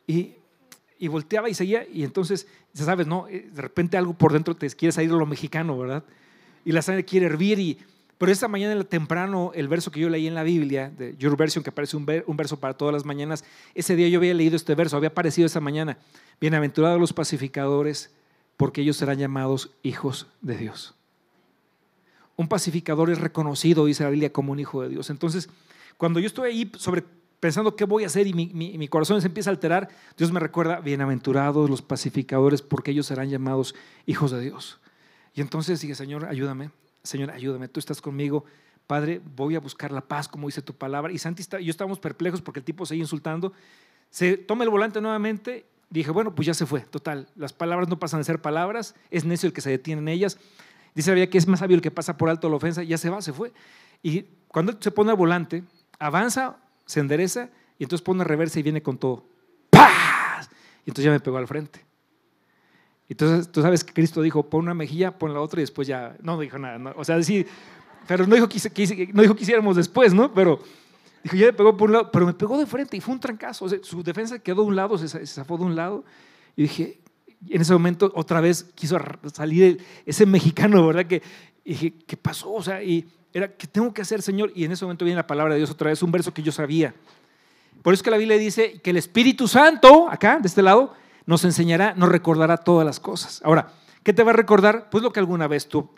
[0.08, 0.34] Y,
[0.98, 1.86] y volteaba y seguía.
[1.88, 3.28] Y entonces, ya sabes, ¿no?
[3.28, 6.04] Eh, de repente algo por dentro te quiere salir lo mexicano, ¿verdad?
[6.66, 7.78] Y la sangre quiere hervir y
[8.22, 11.64] pero esta mañana temprano, el verso que yo leí en la Biblia, de Your Version,
[11.64, 14.96] que aparece un, verso para todas las mañanas, ese día yo había leído este verso,
[14.96, 15.98] había aparecido esa mañana.
[16.40, 18.12] Bienaventurados los pacificadores,
[18.58, 20.94] porque ellos serán llamados hijos de Dios.
[22.36, 25.10] Un pacificador es reconocido, dice la Biblia, como un hijo de Dios.
[25.10, 25.50] Entonces,
[25.98, 27.04] cuando yo estoy ahí sobre
[27.40, 30.40] pensando qué voy a hacer y mi, mi, corazón se empieza a alterar, Dios me
[30.40, 33.74] recuerda, bienaventurados los pacificadores, porque ellos serán llamados
[34.06, 34.80] hijos de Dios.
[35.34, 36.70] Y entonces dije, Señor, ayúdame,
[37.04, 38.46] Señor, ayúdame, tú estás conmigo.
[38.88, 41.12] Padre, voy a buscar la paz, como dice tu palabra.
[41.12, 43.54] Y Santi yo estábamos perplejos porque el tipo seguía insultando.
[44.10, 45.66] Se toma el volante nuevamente.
[45.90, 47.28] Dije, bueno, pues ya se fue, total.
[47.36, 48.96] Las palabras no pasan de ser palabras.
[49.10, 50.38] Es necio el que se detiene en ellas.
[50.94, 52.84] Dice había que es más sabio el que pasa por alto la ofensa.
[52.84, 53.54] Ya se va, se fue.
[54.04, 55.64] Y cuando se pone al volante,
[56.00, 59.26] avanza, se endereza y entonces pone reversa y viene con todo.
[59.70, 60.50] ¡Paz!
[60.86, 61.86] Y entonces ya me pegó al frente.
[63.12, 66.16] Entonces, tú sabes que Cristo dijo, pon una mejilla, pon la otra y después ya,
[66.22, 66.94] no dijo nada.
[66.96, 67.46] o sea, sí,
[68.08, 70.34] pero no dijo, que, no dijo que hiciéramos después, ¿no?
[70.34, 70.62] Pero
[71.22, 73.20] dijo, ya me pegó por un lado, pero me pegó de frente y fue un
[73.20, 73.66] trancazo.
[73.66, 76.06] O sea, su defensa quedó de un lado, se, se zafó de un lado.
[76.56, 77.00] Y dije,
[77.50, 78.98] en ese momento otra vez quiso
[79.34, 81.06] salir ese mexicano, ¿verdad?
[81.06, 81.22] Que
[81.66, 82.54] dije, ¿qué pasó?
[82.54, 84.54] O sea, y era, ¿qué tengo que hacer, Señor?
[84.56, 86.54] Y en ese momento viene la palabra de Dios otra vez, un verso que yo
[86.54, 86.96] sabía.
[87.82, 90.94] Por eso es que la Biblia dice que el Espíritu Santo, acá, de este lado,
[91.26, 93.42] nos enseñará, nos recordará todas las cosas.
[93.44, 94.90] Ahora, ¿qué te va a recordar?
[94.90, 95.90] Pues lo que alguna vez tú,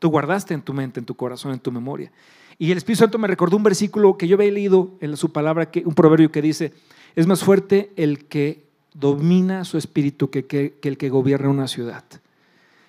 [0.00, 2.10] guardaste en tu mente, en tu corazón, en tu memoria.
[2.58, 5.70] Y el Espíritu Santo me recordó un versículo que yo había leído en su palabra,
[5.70, 6.72] que, un proverbio que dice,
[7.14, 12.04] es más fuerte el que domina su espíritu que, que, el que gobierna una ciudad.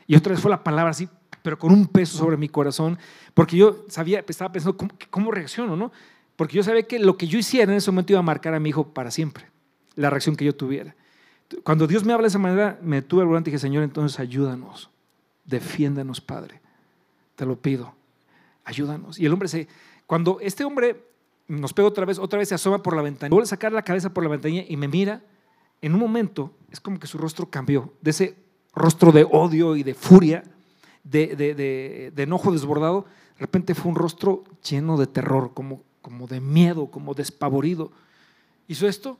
[0.05, 1.07] Y otra vez fue la palabra así,
[1.41, 2.97] pero con un peso sobre mi corazón,
[3.33, 5.75] porque yo sabía, estaba pensando, ¿cómo, cómo reacciono?
[5.75, 5.91] ¿no?
[6.35, 8.59] Porque yo sabía que lo que yo hiciera en ese momento iba a marcar a
[8.59, 9.45] mi hijo para siempre,
[9.95, 10.95] la reacción que yo tuviera.
[11.63, 14.19] Cuando Dios me habla de esa manera, me tuve al volante y dije, Señor, entonces
[14.19, 14.89] ayúdanos,
[15.45, 16.61] defiéndanos, Padre.
[17.35, 17.93] Te lo pido,
[18.63, 19.19] ayúdanos.
[19.19, 19.67] Y el hombre se,
[20.05, 21.03] cuando este hombre
[21.47, 23.81] nos pega otra vez, otra vez se asoma por la ventana, vuelve a sacar la
[23.81, 25.21] cabeza por la ventanilla y me mira,
[25.81, 28.35] en un momento es como que su rostro cambió, de ese
[28.73, 30.43] rostro de odio y de furia,
[31.03, 36.87] de, enojo desbordado, de repente fue un rostro lleno de terror, como, como de miedo,
[36.87, 37.91] como despavorido.
[38.67, 39.17] Hizo esto,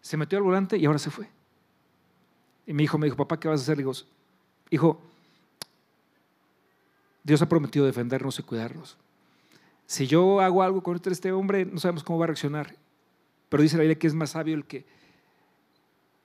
[0.00, 1.28] se metió al volante y ahora se fue.
[2.66, 3.76] Y mi hijo me dijo, papá, ¿qué vas a hacer?
[3.76, 3.92] Le digo,
[4.70, 5.00] hijo,
[7.22, 8.96] Dios ha prometido defendernos y cuidarnos.
[9.86, 12.76] Si yo hago algo contra este hombre, no sabemos cómo va a reaccionar.
[13.48, 14.86] Pero dice la Biblia que es más sabio el que,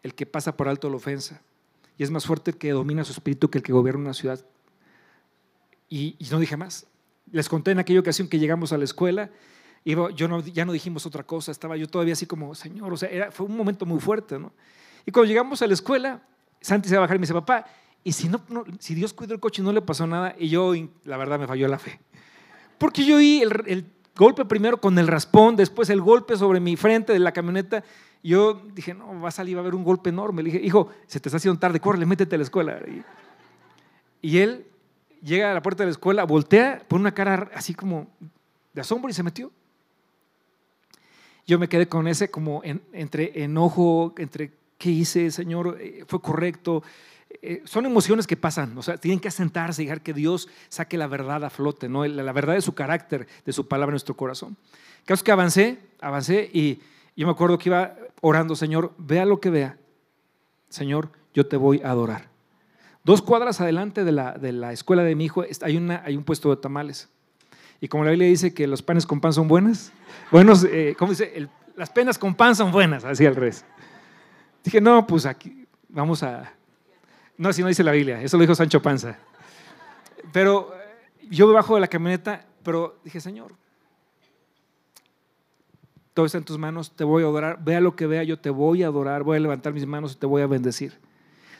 [0.03, 1.41] el que pasa por alto la ofensa.
[1.97, 4.45] Y es más fuerte el que domina su espíritu que el que gobierna una ciudad.
[5.89, 6.85] Y, no dije más.
[7.31, 9.31] Les conté en aquella ocasión que llegamos a la escuela,
[9.83, 12.97] iba, yo no, ya no dijimos otra cosa, estaba yo todavía así como, Señor, o
[12.97, 14.51] sea, era, fue un momento muy fuerte, ¿no?
[15.05, 16.21] Y cuando llegamos a la escuela,
[16.61, 17.65] Santi se va a bajar y me dice, papá,
[18.03, 18.41] y si, no,
[18.79, 21.47] si Dios cuidó el coche y no le pasó nada, y yo, la verdad, me
[21.47, 21.99] falló la fe.
[22.77, 26.75] Porque yo oí el, el golpe primero con el raspón, después el golpe sobre mi
[26.75, 27.83] frente de la camioneta.
[28.23, 30.41] Yo dije, no, va a salir, va a haber un golpe enorme.
[30.41, 32.79] Le dije, hijo, se te está haciendo tarde, córrele, métete a la escuela.
[34.21, 34.65] Y, él
[35.21, 38.07] llega a la puerta de la escuela, voltea, pone una cara así como
[38.73, 39.51] de asombro y se metió.
[41.45, 46.83] Yo me quedé con ese como entre enojo, entre qué hice, Señor, eh, fue correcto,
[47.41, 50.97] eh, son emociones que pasan, o sea, tienen que asentarse y dejar que Dios saque
[50.97, 52.05] la verdad a flote, ¿no?
[52.05, 54.57] la, verdad de su carácter, de su palabra en nuestro corazón.
[55.05, 56.79] Caso que avancé, avancé y
[57.15, 59.77] yo me acuerdo que iba orando, Señor, vea lo que vea,
[60.69, 62.29] Señor, yo te voy a adorar.
[63.03, 66.23] Dos cuadras adelante de la, de la escuela de mi hijo hay, una, hay un
[66.23, 67.09] puesto de tamales.
[67.79, 69.91] Y como la Biblia dice que los panes con pan son buenas,
[70.31, 71.47] buenos, eh, ¿cómo dice?
[71.75, 73.65] las penas con pan son buenas, así al revés.
[74.65, 76.51] Dije, no, pues aquí vamos a,
[77.37, 79.19] no, así no dice la Biblia, eso lo dijo Sancho Panza.
[80.33, 83.53] Pero eh, yo me bajo de la camioneta, pero dije, Señor,
[86.15, 88.49] todo está en tus manos, te voy a adorar, vea lo que vea, yo te
[88.49, 90.99] voy a adorar, voy a levantar mis manos y te voy a bendecir.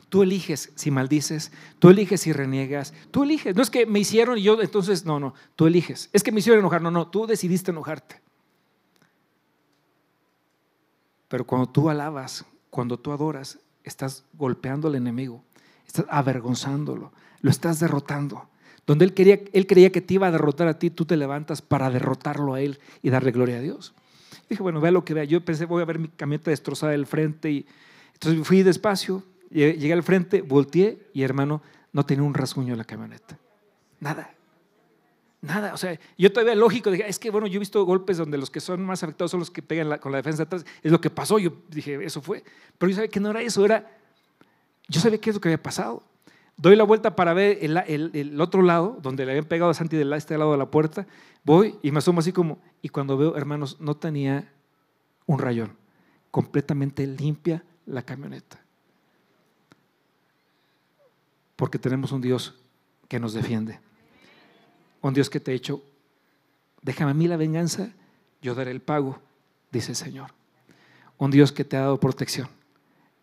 [0.10, 3.56] Tú eliges si maldices, tú eliges si reniegas, tú eliges.
[3.56, 6.10] No es que me hicieron y yo entonces, no, no, tú eliges.
[6.12, 8.20] Es que me hicieron enojar, no, no, tú decidiste enojarte.
[11.28, 15.42] Pero cuando tú alabas, cuando tú adoras, estás golpeando al enemigo
[15.88, 17.12] estás avergonzándolo,
[17.42, 18.50] lo estás derrotando.
[18.86, 21.62] Donde él, quería, él creía que te iba a derrotar a ti, tú te levantas
[21.62, 23.94] para derrotarlo a él y darle gloria a Dios.
[24.50, 25.24] Dije, bueno, vea lo que vea.
[25.24, 27.50] Yo pensé, voy a ver mi camioneta destrozada del frente.
[27.50, 27.66] Y,
[28.14, 31.62] entonces fui despacio, llegué al frente, volteé y hermano,
[31.94, 33.40] no tenía un rasguño en la camioneta.
[34.02, 34.36] Nada.
[35.46, 38.38] Nada, o sea, yo todavía lógico, dije, es que bueno, yo he visto golpes donde
[38.38, 41.00] los que son más afectados son los que pegan con la defensa atrás, es lo
[41.00, 42.44] que pasó, yo dije, eso fue,
[42.78, 43.86] pero yo sabía que no era eso, era
[44.88, 46.04] yo sabía qué es lo que había pasado.
[46.58, 50.16] Doy la vuelta para ver el, otro lado, donde le habían pegado a Santi de
[50.16, 51.06] este lado de la puerta.
[51.44, 54.54] Voy y me asomo así como, y cuando veo, hermanos, no tenía
[55.26, 55.76] un rayón.
[56.32, 58.62] Completamente limpia la camioneta.
[61.56, 62.56] Porque tenemos un Dios
[63.10, 63.80] que nos defiende.
[65.06, 65.84] Un Dios que te ha hecho,
[66.82, 67.92] déjame a mí la venganza,
[68.42, 69.20] yo daré el pago,
[69.72, 70.32] dice el Señor.
[71.20, 72.50] Un Dios que te ha dado protección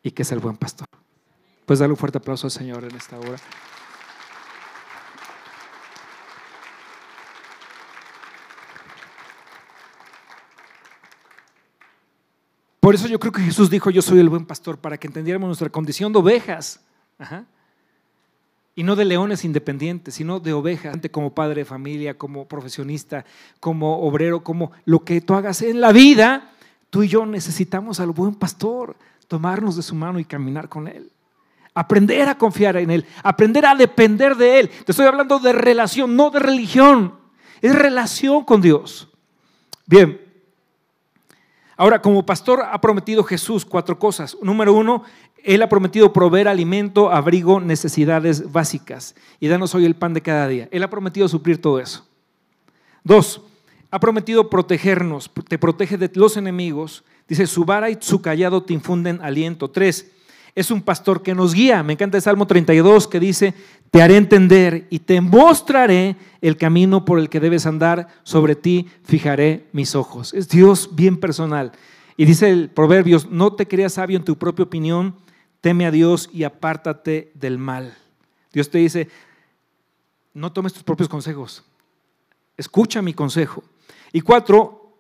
[0.00, 0.86] y que es el buen pastor.
[1.66, 3.36] Pues darle un fuerte aplauso al Señor en esta hora.
[12.78, 15.48] Por eso yo creo que Jesús dijo, yo soy el buen pastor, para que entendiéramos
[15.48, 16.78] nuestra condición de ovejas.
[18.74, 23.24] Y no de leones independientes, sino de ovejas, como padre de familia, como profesionista,
[23.60, 26.52] como obrero, como lo que tú hagas en la vida,
[26.88, 28.96] tú y yo necesitamos al buen pastor,
[29.28, 31.10] tomarnos de su mano y caminar con él.
[31.74, 34.68] Aprender a confiar en Él, aprender a depender de Él.
[34.68, 37.14] Te estoy hablando de relación, no de religión.
[37.62, 39.08] Es relación con Dios.
[39.86, 40.20] Bien.
[41.78, 44.36] Ahora, como pastor ha prometido Jesús cuatro cosas.
[44.42, 45.02] Número uno,
[45.44, 49.14] Él ha prometido proveer alimento, abrigo, necesidades básicas.
[49.40, 50.68] Y danos hoy el pan de cada día.
[50.70, 52.06] Él ha prometido suplir todo eso.
[53.04, 53.42] Dos,
[53.90, 57.04] ha prometido protegernos, te protege de los enemigos.
[57.28, 59.70] Dice, su vara y su callado te infunden aliento.
[59.70, 60.10] Tres,
[60.54, 61.82] es un pastor que nos guía.
[61.82, 63.54] Me encanta el Salmo 32 que dice,
[63.90, 68.88] te haré entender y te mostraré el camino por el que debes andar, sobre ti
[69.04, 70.34] fijaré mis ojos.
[70.34, 71.72] Es Dios bien personal.
[72.16, 75.14] Y dice el Proverbios, no te creas sabio en tu propia opinión,
[75.62, 77.96] teme a Dios y apártate del mal.
[78.52, 79.08] Dios te dice,
[80.34, 81.64] no tomes tus propios consejos,
[82.58, 83.64] escucha mi consejo.
[84.12, 84.98] Y cuatro,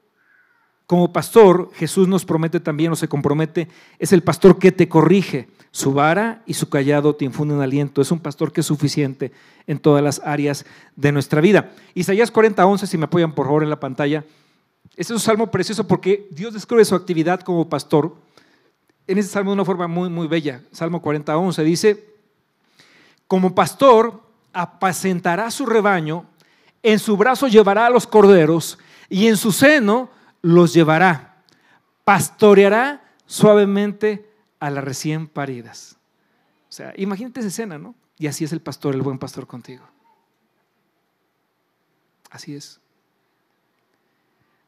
[0.86, 5.48] como pastor, Jesús nos promete también o se compromete, es el pastor que te corrige.
[5.74, 8.02] Su vara y su callado te infunden aliento.
[8.02, 9.32] Es un pastor que es suficiente
[9.66, 11.72] en todas las áreas de nuestra vida.
[11.94, 14.22] Isaías 40:11, si me apoyan por favor en la pantalla.
[14.90, 18.14] Este es un salmo precioso porque Dios describe su actividad como pastor
[19.06, 20.62] en ese salmo de una forma muy, muy bella.
[20.72, 22.14] Salmo 40:11 dice,
[23.26, 26.26] como pastor apacentará su rebaño,
[26.82, 30.10] en su brazo llevará a los corderos y en su seno
[30.42, 31.42] los llevará,
[32.04, 35.96] pastoreará suavemente a las recién paridas.
[36.68, 37.94] O sea, imagínate esa escena, ¿no?
[38.18, 39.84] Y así es el pastor, el buen pastor contigo.
[42.30, 42.80] Así es.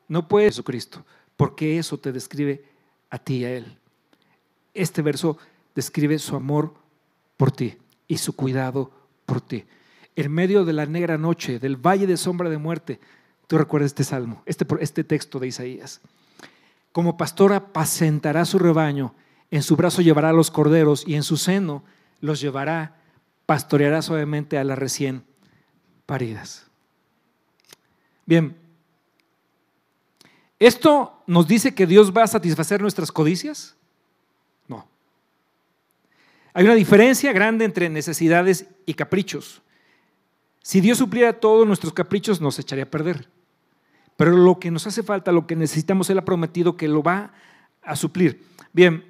[0.09, 1.05] No puede Jesucristo,
[1.37, 2.64] porque eso te describe
[3.11, 3.79] a ti y a Él.
[4.75, 5.39] Este verso
[5.75, 6.75] describe su amor
[7.37, 7.77] por ti
[8.09, 8.91] y su cuidado
[9.25, 9.65] por ti.
[10.17, 13.01] en medio de la negra noche, del valle de sombra de muerte,
[13.49, 16.01] tú recuerdas este salmo, este, este texto de Isaías.
[16.93, 19.15] Como pastor apacentará su rebaño,
[19.51, 21.83] en su brazo llevará a los corderos y en su seno
[22.21, 22.97] los llevará,
[23.47, 25.25] pastoreará suavemente a las recién
[26.07, 26.67] paridas.
[28.27, 28.57] Bien,
[30.61, 33.75] ¿esto nos dice que Dios va a satisfacer nuestras codicias?
[36.55, 39.61] Hay una diferencia grande entre necesidades y caprichos.
[40.62, 43.29] Si Dios supliera todos nuestros caprichos, nos echaría a perder.
[44.17, 47.33] Pero lo que nos hace falta, lo que necesitamos, Él ha prometido que lo va
[47.83, 48.43] a suplir.
[48.73, 49.05] Bien,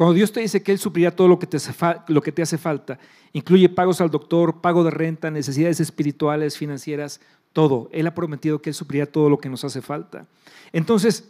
[0.00, 1.74] Cuando Dios te dice que Él suplirá todo lo que, te hace
[2.08, 2.98] lo que te hace falta,
[3.34, 7.20] incluye pagos al doctor, pago de renta, necesidades espirituales, financieras,
[7.52, 7.90] todo.
[7.92, 10.26] Él ha prometido que Él suplirá todo lo que nos hace falta.
[10.72, 11.28] Entonces,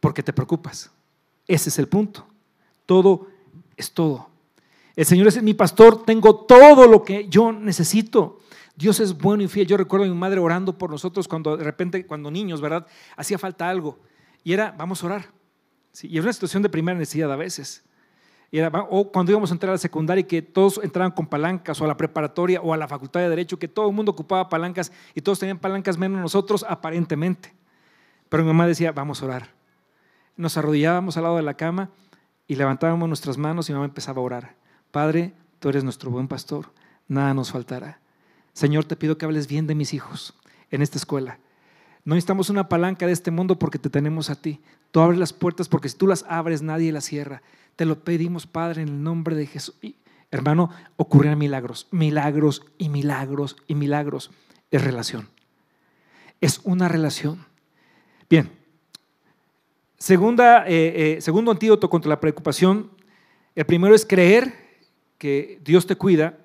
[0.00, 0.90] ¿por qué te preocupas?
[1.46, 2.26] Ese es el punto.
[2.86, 3.28] Todo
[3.76, 4.28] es todo.
[4.96, 8.40] El Señor es mi pastor, tengo todo lo que yo necesito.
[8.74, 9.66] Dios es bueno y fiel.
[9.66, 12.86] Yo recuerdo a mi madre orando por nosotros cuando de repente, cuando niños, ¿verdad?
[13.16, 13.98] Hacía falta algo.
[14.42, 15.26] Y era, vamos a orar.
[16.02, 17.84] Y es una situación de primera necesidad a veces
[18.88, 21.84] o cuando íbamos a entrar a la secundaria y que todos entraban con palancas, o
[21.84, 24.90] a la preparatoria, o a la facultad de Derecho, que todo el mundo ocupaba palancas
[25.14, 27.54] y todos tenían palancas menos nosotros, aparentemente.
[28.28, 29.59] Pero mi mamá decía, vamos a orar.
[30.40, 31.90] Nos arrodillábamos al lado de la cama
[32.46, 34.56] y levantábamos nuestras manos y mamá empezaba a orar.
[34.90, 36.72] Padre, tú eres nuestro buen pastor,
[37.08, 38.00] nada nos faltará.
[38.54, 40.32] Señor, te pido que hables bien de mis hijos
[40.70, 41.40] en esta escuela.
[42.06, 44.62] No necesitamos una palanca de este mundo porque te tenemos a ti.
[44.92, 47.42] Tú abres las puertas porque si tú las abres nadie las cierra.
[47.76, 49.74] Te lo pedimos, Padre, en el nombre de Jesús.
[50.30, 54.30] hermano, ocurrirán milagros, milagros y milagros y milagros.
[54.70, 55.28] Es relación.
[56.40, 57.44] Es una relación.
[58.30, 58.59] Bien.
[60.00, 62.90] Segunda, eh, eh, segundo antídoto contra la preocupación.
[63.54, 64.54] El primero es creer
[65.18, 66.38] que Dios te cuida.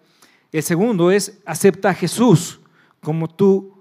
[0.51, 2.59] El segundo es acepta a Jesús
[2.99, 3.73] como tu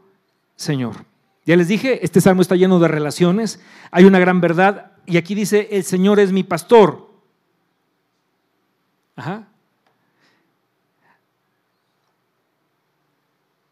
[0.54, 1.04] Señor.
[1.44, 3.60] Ya les dije, este salmo está lleno de relaciones.
[3.90, 4.92] Hay una gran verdad.
[5.06, 7.10] Y aquí dice, el Señor es mi pastor.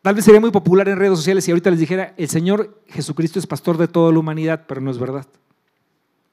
[0.02, 3.38] Tal vez sería muy popular en redes sociales si ahorita les dijera, el Señor Jesucristo
[3.38, 5.28] es pastor de toda la humanidad, pero no es verdad.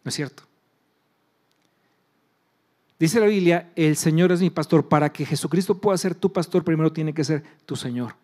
[0.09, 0.43] Es cierto.
[2.99, 4.89] Dice la Biblia, el Señor es mi pastor.
[4.89, 8.15] Para que Jesucristo pueda ser tu pastor, primero tiene que ser tu Señor.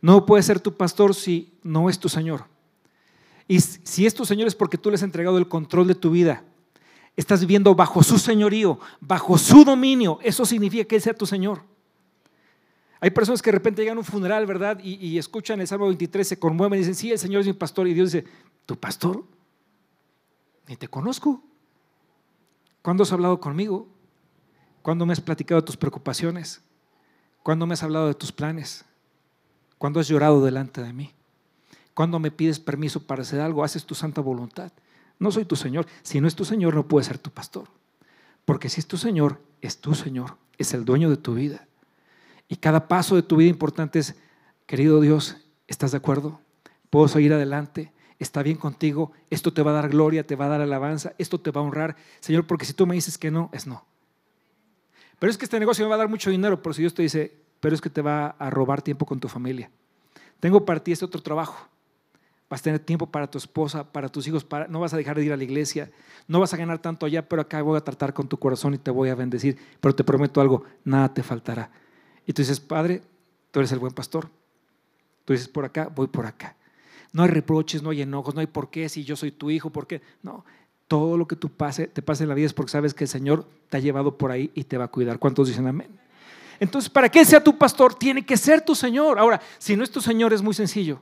[0.00, 2.44] No puede ser tu pastor si no es tu Señor.
[3.48, 6.10] Y si es tu Señor es porque tú le has entregado el control de tu
[6.10, 6.44] vida.
[7.16, 10.20] Estás viviendo bajo su señorío, bajo su dominio.
[10.22, 11.62] Eso significa que Él sea tu Señor.
[13.00, 14.78] Hay personas que de repente llegan a un funeral, ¿verdad?
[14.82, 17.88] Y, escuchan el Salmo 23, se conmueven y dicen, sí, el Señor es mi pastor.
[17.88, 18.28] Y Dios dice,
[18.66, 19.24] ¿tu pastor?
[20.68, 21.42] Ni te conozco.
[22.82, 23.88] ¿Cuándo has hablado conmigo?
[24.82, 26.62] ¿Cuándo me has platicado de tus preocupaciones?
[27.42, 28.84] ¿Cuándo me has hablado de tus planes?
[29.78, 31.14] ¿Cuándo has llorado delante de mí?
[31.94, 33.64] ¿Cuándo me pides permiso para hacer algo?
[33.64, 34.72] Haces tu santa voluntad.
[35.18, 35.86] No soy tu Señor.
[36.02, 37.68] Si no es tu Señor, no puede ser tu pastor.
[38.44, 41.66] Porque si es tu Señor, es tu Señor, es el dueño de tu vida.
[42.48, 44.16] Y cada paso de tu vida importante es,
[44.66, 46.40] querido Dios, ¿estás de acuerdo?
[46.88, 47.92] ¿Puedo seguir adelante?
[48.18, 49.12] ¿Está bien contigo?
[49.30, 51.64] Esto te va a dar gloria, te va a dar alabanza, esto te va a
[51.64, 51.96] honrar.
[52.20, 53.84] Señor, porque si tú me dices que no, es no.
[55.18, 57.02] Pero es que este negocio me va a dar mucho dinero, pero si Dios te
[57.02, 59.70] dice, pero es que te va a robar tiempo con tu familia.
[60.40, 61.68] Tengo para ti este otro trabajo
[62.48, 65.16] Vas a tener tiempo para tu esposa, para tus hijos, para, no vas a dejar
[65.18, 65.90] de ir a la iglesia,
[66.26, 68.78] no vas a ganar tanto allá, pero acá voy a tratar con tu corazón y
[68.78, 69.58] te voy a bendecir.
[69.80, 71.70] Pero te prometo algo, nada te faltará.
[72.26, 73.02] Y tú dices, Padre,
[73.50, 74.30] tú eres el buen pastor.
[75.26, 76.56] Tú dices, por acá, voy por acá.
[77.12, 79.70] No hay reproches, no hay enojos, no hay por qué, si yo soy tu hijo,
[79.70, 80.02] por qué.
[80.22, 80.44] No,
[80.86, 83.08] todo lo que tú pase, te pase en la vida es porque sabes que el
[83.08, 85.18] Señor te ha llevado por ahí y te va a cuidar.
[85.18, 85.88] ¿Cuántos dicen amén?
[86.60, 89.18] Entonces, para que sea tu pastor, tiene que ser tu Señor.
[89.18, 91.00] Ahora, si no es tu Señor, es muy sencillo.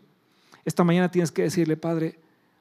[0.64, 2.18] Esta mañana tienes que decirle, Padre,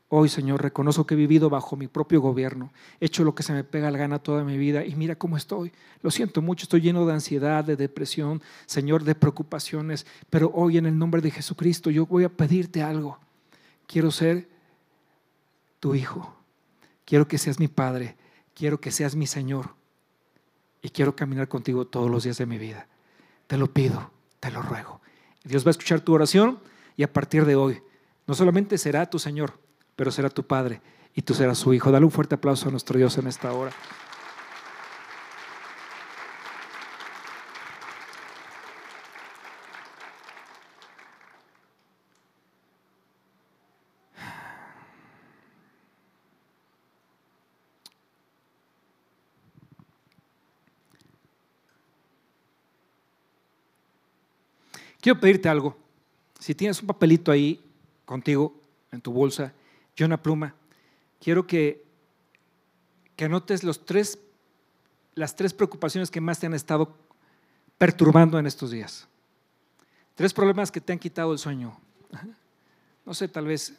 [0.09, 3.53] hoy Señor, reconozco que he vivido bajo mi propio gobierno, he hecho lo que se
[3.53, 5.71] me pega la gana toda mi vida y mira cómo estoy.
[6.01, 10.85] Lo siento mucho, estoy lleno de ansiedad, de depresión, Señor, de preocupaciones, pero hoy en
[10.85, 13.19] el nombre de Jesucristo yo voy a pedirte algo.
[13.87, 14.49] Quiero ser
[15.79, 16.35] tu hijo,
[17.05, 18.17] quiero que seas mi Padre,
[18.53, 19.75] quiero que seas mi Señor
[20.81, 22.87] y quiero caminar contigo todos los días de mi vida.
[23.47, 25.01] Te lo pido, te lo ruego.
[25.43, 26.59] Dios va a escuchar tu oración
[26.97, 27.81] y a partir de hoy
[28.27, 29.59] no solamente será tu Señor,
[29.95, 30.81] pero será tu Padre
[31.13, 31.91] y tú serás su Hijo.
[31.91, 33.71] Dale un fuerte aplauso a nuestro Dios en esta hora.
[55.05, 55.77] Quiero pedirte algo.
[56.39, 57.63] Si tienes un papelito ahí
[58.05, 58.59] contigo,
[58.91, 59.53] en tu bolsa,
[59.95, 60.55] y una pluma,
[61.21, 61.85] quiero que,
[63.15, 64.17] que anotes los tres,
[65.13, 66.97] las tres preocupaciones que más te han estado
[67.77, 69.07] perturbando en estos días.
[70.15, 71.79] Tres problemas que te han quitado el sueño.
[73.05, 73.77] No sé, tal vez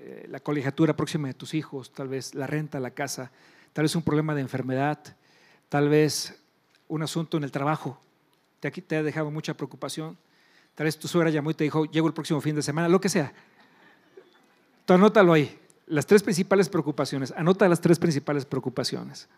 [0.00, 3.30] eh, la colegiatura próxima de tus hijos, tal vez la renta, la casa,
[3.72, 4.98] tal vez un problema de enfermedad,
[5.68, 6.42] tal vez
[6.88, 8.00] un asunto en el trabajo.
[8.70, 10.16] Te, te ha dejado mucha preocupación.
[10.74, 12.98] Tal vez tu suegra llamó y te dijo, llego el próximo fin de semana, lo
[13.00, 13.32] que sea.
[14.86, 15.58] Tú anótalo ahí.
[15.86, 17.32] Las tres principales preocupaciones.
[17.36, 19.28] Anota las tres principales preocupaciones.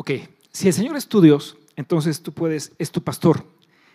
[0.00, 0.12] Ok,
[0.50, 3.44] si el Señor es tu Dios, entonces tú puedes, es tu pastor.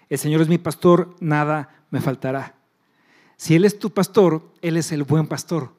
[0.07, 2.53] El Señor es mi pastor, nada me faltará.
[3.37, 5.71] Si Él es tu pastor, Él es el buen pastor.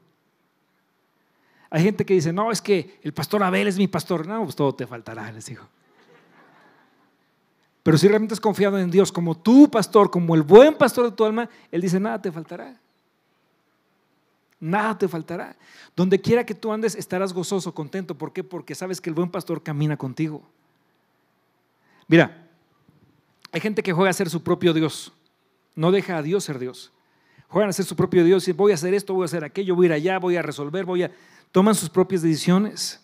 [1.70, 4.26] Hay gente que dice, no, es que el pastor Abel es mi pastor.
[4.26, 5.62] No, pues todo te faltará, les digo.
[7.84, 11.12] Pero si realmente has confiado en Dios como tu pastor, como el buen pastor de
[11.12, 12.76] tu alma, Él dice, nada te faltará.
[14.58, 15.56] Nada te faltará.
[15.94, 18.16] Donde quiera que tú andes estarás gozoso, contento.
[18.16, 18.42] ¿Por qué?
[18.42, 20.42] Porque sabes que el buen pastor camina contigo.
[22.08, 22.48] Mira,
[23.52, 25.12] hay gente que juega a ser su propio Dios.
[25.74, 26.92] No deja a Dios ser Dios.
[27.48, 29.76] Juegan a ser su propio Dios y voy a hacer esto, voy a hacer aquello,
[29.76, 31.12] voy a ir allá, voy a resolver, voy a...
[31.52, 33.00] Toman sus propias decisiones.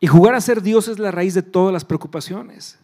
[0.00, 2.78] Y jugar a ser Dios es la raíz de todas las preocupaciones.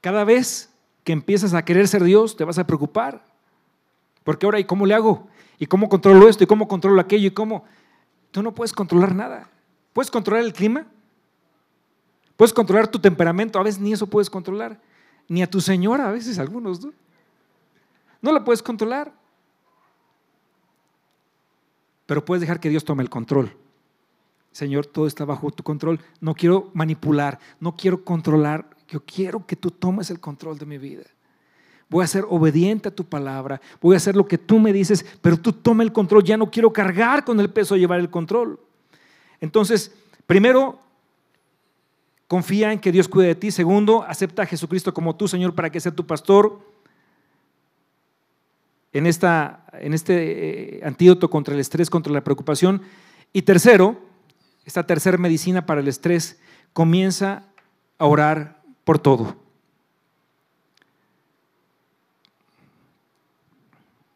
[0.00, 0.70] Cada vez
[1.04, 3.31] que empiezas a querer ser Dios, te vas a preocupar.
[4.24, 5.26] Porque ahora, ¿y cómo le hago?
[5.58, 6.44] ¿Y cómo controlo esto?
[6.44, 7.28] ¿Y cómo controlo aquello?
[7.28, 7.64] ¿Y cómo?
[8.30, 9.48] Tú no puedes controlar nada.
[9.92, 10.86] ¿Puedes controlar el clima?
[12.36, 13.58] ¿Puedes controlar tu temperamento?
[13.58, 14.80] A veces ni eso puedes controlar.
[15.28, 16.84] Ni a tu señora, a veces algunos.
[16.84, 16.92] No,
[18.20, 19.12] no la puedes controlar.
[22.06, 23.56] Pero puedes dejar que Dios tome el control.
[24.50, 26.00] Señor, todo está bajo tu control.
[26.20, 28.68] No quiero manipular, no quiero controlar.
[28.88, 31.04] Yo quiero que tú tomes el control de mi vida
[31.92, 35.04] voy a ser obediente a tu palabra, voy a hacer lo que tú me dices,
[35.20, 38.58] pero tú toma el control, ya no quiero cargar con el peso llevar el control.
[39.40, 39.92] Entonces,
[40.26, 40.80] primero,
[42.26, 43.50] confía en que Dios cuide de ti.
[43.50, 46.60] Segundo, acepta a Jesucristo como tu Señor para que sea tu pastor.
[48.94, 52.80] En, esta, en este eh, antídoto contra el estrés, contra la preocupación.
[53.34, 54.00] Y tercero,
[54.64, 56.40] esta tercera medicina para el estrés,
[56.72, 57.44] comienza
[57.98, 59.41] a orar por todo.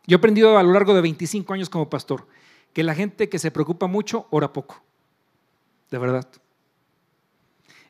[0.07, 2.27] Yo he aprendido a lo largo de 25 años como pastor
[2.73, 4.83] que la gente que se preocupa mucho ora poco.
[5.91, 6.29] De verdad.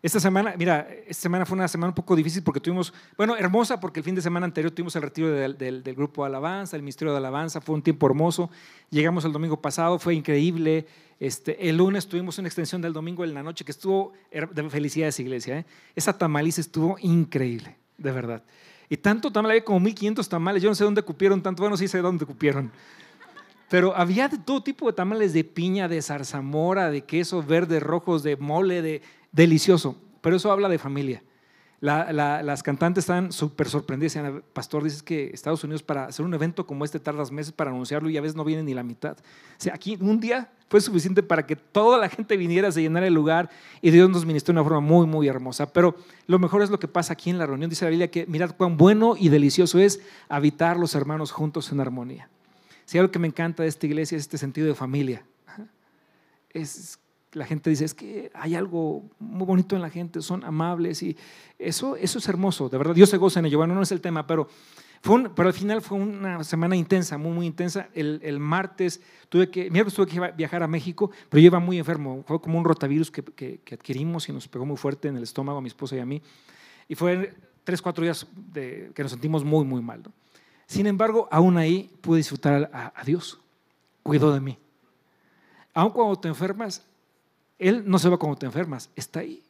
[0.03, 3.81] Esta semana, mira, esta semana fue una semana un poco difícil porque tuvimos, bueno, hermosa
[3.81, 7.11] porque el fin de semana anterior tuvimos el retiro del, grupo de alabanza, el ministerio
[7.13, 8.49] de alabanza, fue un tiempo hermoso.
[8.91, 10.87] Llegamos el domingo pasado, fue increíble.
[11.19, 15.19] Este, el lunes tuvimos una extensión del domingo en la noche que estuvo de felicidades,
[15.19, 15.59] iglesia.
[15.59, 15.65] ¿eh?
[15.97, 18.45] Esa tamaliza estuvo increíble, de verdad.
[18.89, 20.63] Y tanto tamal, había como 1500 tamales.
[20.63, 22.71] Yo no sé dónde cupieron tanto, bueno, sí sé dónde cupieron.
[23.69, 28.23] Pero había de todo tipo de tamales, de piña, de zarzamora, de queso verde, rojos,
[28.23, 29.97] de mole, de delicioso.
[30.21, 31.23] Pero eso habla de familia
[31.81, 34.17] las cantantes están súper sorprendidas.
[34.53, 38.09] Pastor dice que Estados Unidos para hacer un evento como este tardas meses para anunciarlo
[38.09, 39.17] y a veces no viene ni la mitad.
[39.19, 43.05] O sea, aquí un día fue suficiente para que toda la gente viniera, a llenar
[43.05, 43.51] el lugar
[43.83, 45.73] y Dios nos ministró de una forma muy, muy hermosa.
[45.73, 45.97] Pero
[46.27, 47.71] lo mejor es lo que pasa aquí en la reunión.
[47.71, 51.81] Dice la Biblia que mirad cuán bueno y delicioso es habitar los hermanos juntos en
[51.81, 52.29] armonía.
[52.85, 55.25] Si algo que me encanta de esta iglesia es este sentido de familia.
[56.51, 56.99] Es
[57.37, 61.17] la gente dice, es que hay algo muy bonito en la gente, son amables y
[61.59, 63.59] eso, eso es hermoso, de verdad, Dios se goza en ello.
[63.59, 64.49] Bueno, no es el tema, pero,
[65.03, 67.91] fue pero al final fue una semana intensa, muy, muy intensa.
[67.93, 72.25] El, martes tuve que, miércoles tuve que viajar a México, pero yo iba muy enfermo,
[72.27, 75.59] fue como un rotavirus que, que, adquirimos y nos pegó muy fuerte en el estómago
[75.59, 76.23] a mi esposa y a mí.
[76.89, 77.35] Y fue
[77.65, 80.03] tres, cuatro días de, que nos sentimos muy, muy mal.
[80.67, 83.39] Sin embargo, aún ahí pude disfrutar a, a Dios,
[84.03, 84.59] cuidó de mí.
[85.75, 86.83] Aun cuando te enfermas,
[87.59, 89.43] él no se va cuando te enfermas, está ahí.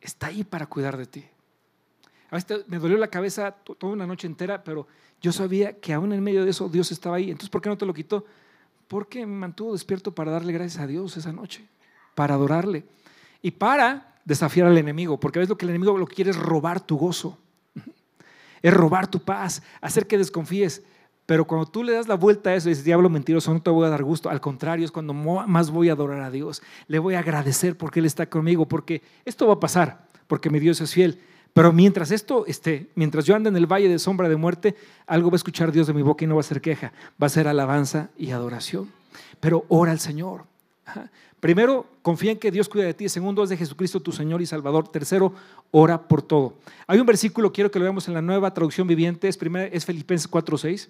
[0.00, 1.24] Está ahí para cuidar de ti.
[2.30, 4.86] A veces me dolió la cabeza toda una noche entera, pero
[5.20, 7.30] yo sabía que aún en medio de eso Dios estaba ahí.
[7.30, 8.24] Entonces, ¿por qué no te lo quitó?
[8.88, 11.66] Porque me mantuvo despierto para darle gracias a Dios esa noche,
[12.14, 12.84] para adorarle
[13.42, 16.30] y para desafiar al enemigo, porque a veces lo que el enemigo lo que quiere
[16.30, 17.38] es robar tu gozo,
[18.62, 20.82] es robar tu paz, hacer que desconfíes.
[21.26, 23.70] Pero cuando tú le das la vuelta a eso y dices, diablo mentiroso, no te
[23.70, 26.62] voy a dar gusto, al contrario, es cuando más voy a adorar a Dios.
[26.86, 30.60] Le voy a agradecer porque Él está conmigo, porque esto va a pasar, porque mi
[30.60, 31.20] Dios es fiel.
[31.52, 35.30] Pero mientras esto esté, mientras yo ande en el valle de sombra de muerte, algo
[35.30, 37.30] va a escuchar Dios de mi boca y no va a ser queja, va a
[37.30, 38.92] ser alabanza y adoración.
[39.40, 40.44] Pero ora al Señor.
[41.40, 43.08] Primero, confía en que Dios cuida de ti.
[43.08, 44.88] Segundo, es de Jesucristo tu Señor y Salvador.
[44.88, 45.32] Tercero,
[45.70, 46.54] ora por todo.
[46.86, 49.84] Hay un versículo, quiero que lo veamos en la nueva traducción viviente, es, primero, es
[49.84, 50.88] Filipenses 4.6.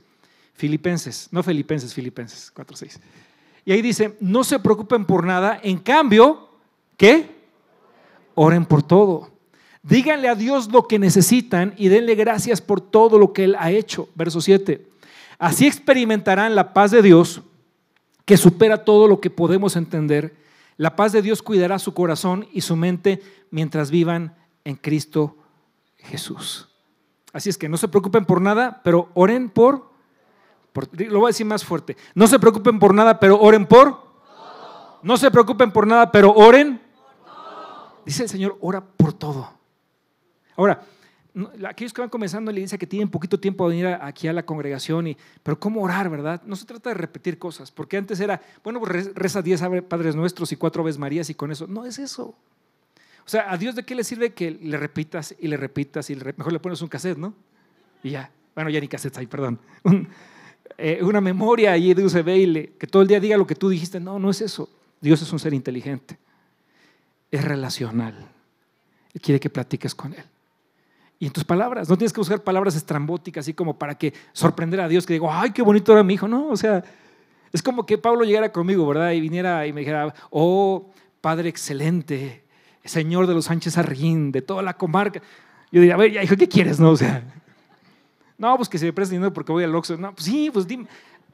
[0.56, 2.98] Filipenses, no Filipenses, Filipenses 4.6.
[3.64, 6.48] Y ahí dice, no se preocupen por nada, en cambio,
[6.96, 7.36] ¿qué?
[8.34, 9.30] Oren por todo.
[9.82, 13.70] Díganle a Dios lo que necesitan y denle gracias por todo lo que Él ha
[13.70, 14.08] hecho.
[14.14, 14.86] Verso 7.
[15.38, 17.42] Así experimentarán la paz de Dios
[18.24, 20.34] que supera todo lo que podemos entender.
[20.76, 24.34] La paz de Dios cuidará su corazón y su mente mientras vivan
[24.64, 25.36] en Cristo
[25.98, 26.68] Jesús.
[27.32, 29.95] Así es que no se preocupen por nada, pero oren por
[31.08, 31.96] lo voy a decir más fuerte.
[32.14, 34.06] No se preocupen por nada, pero oren por.
[35.02, 36.80] No se preocupen por nada, pero oren.
[38.04, 39.50] Dice el Señor, ora por todo.
[40.56, 40.82] Ahora,
[41.68, 44.44] aquellos que van comenzando le dice que tienen poquito tiempo de venir aquí a la
[44.44, 46.42] congregación, y, pero ¿cómo orar, verdad?
[46.46, 50.50] No se trata de repetir cosas, porque antes era, bueno, pues reza 10 Padres Nuestros
[50.52, 51.66] y cuatro veces Marías y con eso.
[51.66, 52.34] No es eso.
[53.24, 56.16] O sea, ¿a Dios de qué le sirve que le repitas y le repitas y
[56.16, 57.34] mejor le pones un cassette, ¿no?
[58.02, 58.30] Y ya.
[58.54, 59.58] Bueno, ya ni cassette hay, perdón.
[60.78, 64.00] Eh, una memoria allí de y que todo el día diga lo que tú dijiste.
[64.00, 64.68] No, no es eso.
[65.00, 66.18] Dios es un ser inteligente.
[67.30, 68.14] Es relacional.
[69.14, 70.24] Él quiere que platiques con Él.
[71.18, 74.80] Y en tus palabras, no tienes que buscar palabras estrambóticas así como para que sorprender
[74.80, 76.28] a Dios, que digo, ay, qué bonito era mi hijo.
[76.28, 76.84] No, o sea,
[77.52, 79.12] es como que Pablo llegara conmigo, ¿verdad?
[79.12, 80.90] Y viniera y me dijera, oh,
[81.22, 82.44] Padre excelente,
[82.84, 85.22] Señor de los Sánchez Arrín, de toda la comarca.
[85.72, 86.78] Yo diría, a ver, ya, hijo, ¿qué quieres?
[86.78, 87.24] No, o sea,
[88.38, 89.96] no, pues que se me preste dinero porque voy al Oxxo.
[89.96, 90.86] No, pues sí, pues dime.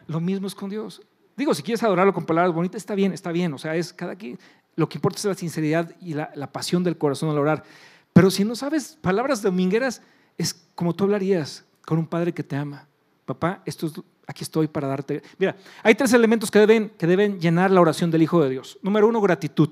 [0.07, 1.03] Lo mismo es con Dios.
[1.37, 3.53] Digo, si quieres adorarlo con palabras bonitas, está bien, está bien.
[3.55, 4.39] O sea, es cada quien.
[4.77, 7.65] Lo que importa es la sinceridad y la, pasión del corazón al orar.
[8.13, 10.03] Pero si no sabes palabras domingueras,
[10.39, 12.87] es como tú hablarías con un padre que te ama.
[13.25, 13.95] Papá, esto es,
[14.27, 15.23] aquí estoy para darte.
[15.39, 18.79] Mira, hay tres elementos que deben, que deben llenar la oración del Hijo de Dios.
[18.83, 19.71] Número uno, gratitud.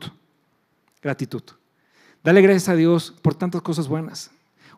[1.02, 1.42] Gratitud.
[2.22, 4.30] Dale gracias a Dios por tantas cosas buenas.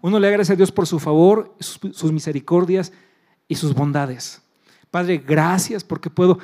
[0.02, 2.92] Uno le agradece a Dios por su favor, sus, misericordias
[3.46, 4.42] y sus bondades.
[4.90, 6.40] Padre, gracias porque puedo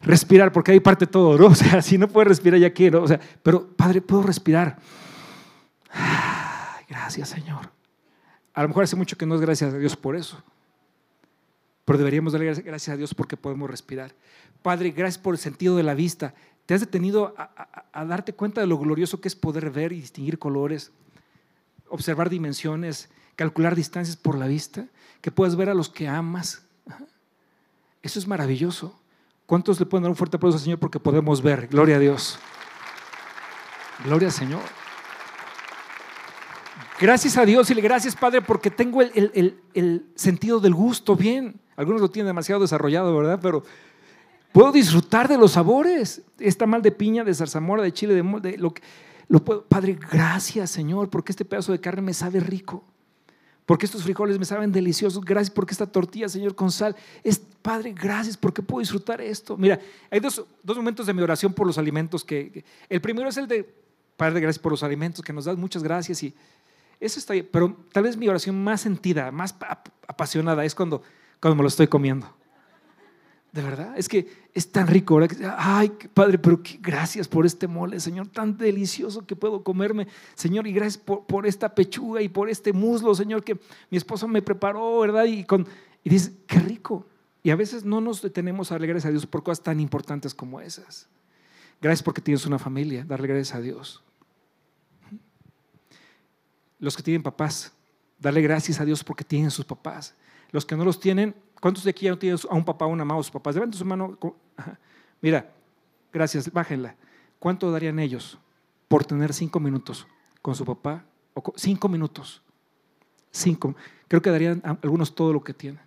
[0.00, 1.46] respirar, porque ahí parte todo, ¿no?
[1.52, 4.78] O sea, si no puedo respirar ya quiero, o sea, pero Padre, puedo respirar.
[6.88, 7.70] gracias, Señor.
[8.52, 10.42] A lo mejor hace mucho que no es gracias a Dios por eso,
[11.84, 14.12] pero deberíamos darle gracias a Dios porque podemos respirar.
[14.62, 16.34] Padre, gracias por el sentido de la vista.
[16.66, 20.40] Te has detenido a darte cuenta de lo glorioso que es poder ver y distinguir
[20.40, 20.90] colores,
[21.88, 24.86] observar dimensiones, calcular distancias por la vista,
[25.20, 26.62] que puedas ver a los que amas.
[28.02, 28.98] Eso es maravilloso.
[29.46, 31.68] ¿Cuántos le pueden dar un fuerte aplauso al Señor porque podemos ver?
[31.68, 32.38] Gloria a Dios.
[34.04, 34.62] Gloria al Señor.
[36.98, 41.60] Gracias a Dios y gracias Padre porque tengo el, el, sentido del gusto bien.
[41.76, 43.38] Algunos lo tienen demasiado desarrollado, ¿verdad?
[43.42, 43.62] Pero
[44.50, 46.22] puedo disfrutar de los sabores.
[46.38, 48.82] Está mal de piña, de zarzamora, de chile, de, de lo que
[49.68, 52.84] Padre, gracias Señor, porque este pedazo de carne me sabe rico.
[53.66, 55.24] Porque estos frijoles me saben deliciosos.
[55.24, 56.94] Gracias porque esta tortilla, Señor, con sal.
[57.24, 59.56] Es, Padre, gracias porque puedo disfrutar esto.
[59.56, 62.24] Mira, hay dos, momentos de mi oración por los alimentos.
[62.24, 63.68] Que, el primero es el de,
[64.16, 66.22] Padre, gracias por los alimentos, que nos das muchas gracias.
[66.22, 66.32] Y
[67.00, 67.48] eso está bien.
[67.50, 69.56] Pero tal vez mi oración más sentida, más
[70.06, 71.02] apasionada, es cuando,
[71.40, 72.32] cuando me lo estoy comiendo.
[73.56, 75.18] De verdad, es que es tan rico.
[75.56, 80.08] Ay, Padre, pero gracias por este mole, Señor, tan delicioso que puedo comerme.
[80.34, 83.58] Señor, y gracias por, esta pechuga y por este muslo, Señor, que
[83.90, 85.24] mi esposo me preparó, ¿verdad?
[85.24, 85.66] Y, con,
[86.04, 87.06] dices, qué rico.
[87.42, 90.34] Y a veces no nos detenemos a darle gracias a Dios por cosas tan importantes
[90.34, 91.08] como esas.
[91.80, 94.02] Gracias porque tienes una familia, darle gracias a Dios.
[96.78, 97.72] Los que tienen papás,
[98.18, 100.14] darle gracias a Dios porque tienen sus papás.
[100.50, 101.34] Los que no los tienen,
[101.66, 103.56] ¿Cuántos de aquí ya no tienen a un papá o una mamá o sus papás?
[103.56, 104.16] Levanten su mano.
[105.20, 105.52] Mira,
[106.12, 106.94] gracias, bájenla.
[107.40, 108.38] ¿Cuánto darían ellos
[108.86, 110.06] por tener cinco minutos
[110.40, 111.04] con su papá?
[111.56, 112.40] cinco minutos.
[113.32, 113.74] Cinco.
[114.06, 115.82] Creo que darían algunos todo lo que tienen.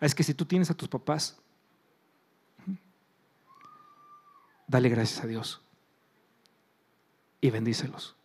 [0.00, 1.38] Es que si tú tienes a tus papás,
[4.66, 5.60] dale gracias a Dios
[7.38, 8.16] y bendícelos.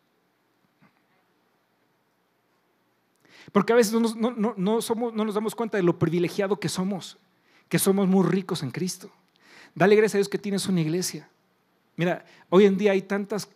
[3.52, 7.18] Porque a veces no, somos, no nos damos cuenta de lo privilegiado que somos,
[7.70, 9.10] que somos muy ricos en Cristo.
[9.74, 11.30] Dale gracias a Dios que tienes una iglesia.
[11.96, 13.50] Mira, hoy en día hay tantas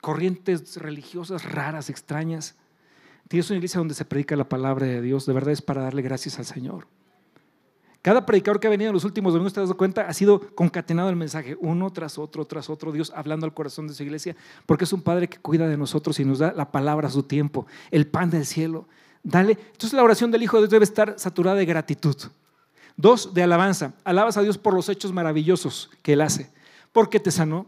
[0.00, 2.56] corrientes religiosas raras, extrañas.
[3.28, 5.26] Tienes una iglesia donde se predica la palabra de Dios.
[5.26, 6.86] De verdad es para darle gracias al Señor.
[8.02, 11.10] Cada predicador que ha venido en los últimos domingos, te das cuenta, ha sido concatenado
[11.10, 14.34] el mensaje, uno tras otro, tras otro, Dios hablando al corazón de su iglesia,
[14.64, 17.24] porque es un Padre que cuida de nosotros y nos da la palabra a su
[17.24, 18.88] tiempo, el pan del cielo.
[19.22, 19.52] Dale.
[19.52, 22.16] Entonces la oración del Hijo de Dios debe estar saturada de gratitud.
[22.96, 23.92] Dos, de alabanza.
[24.04, 26.50] Alabas a Dios por los hechos maravillosos que Él hace.
[26.92, 27.66] Porque te sanó,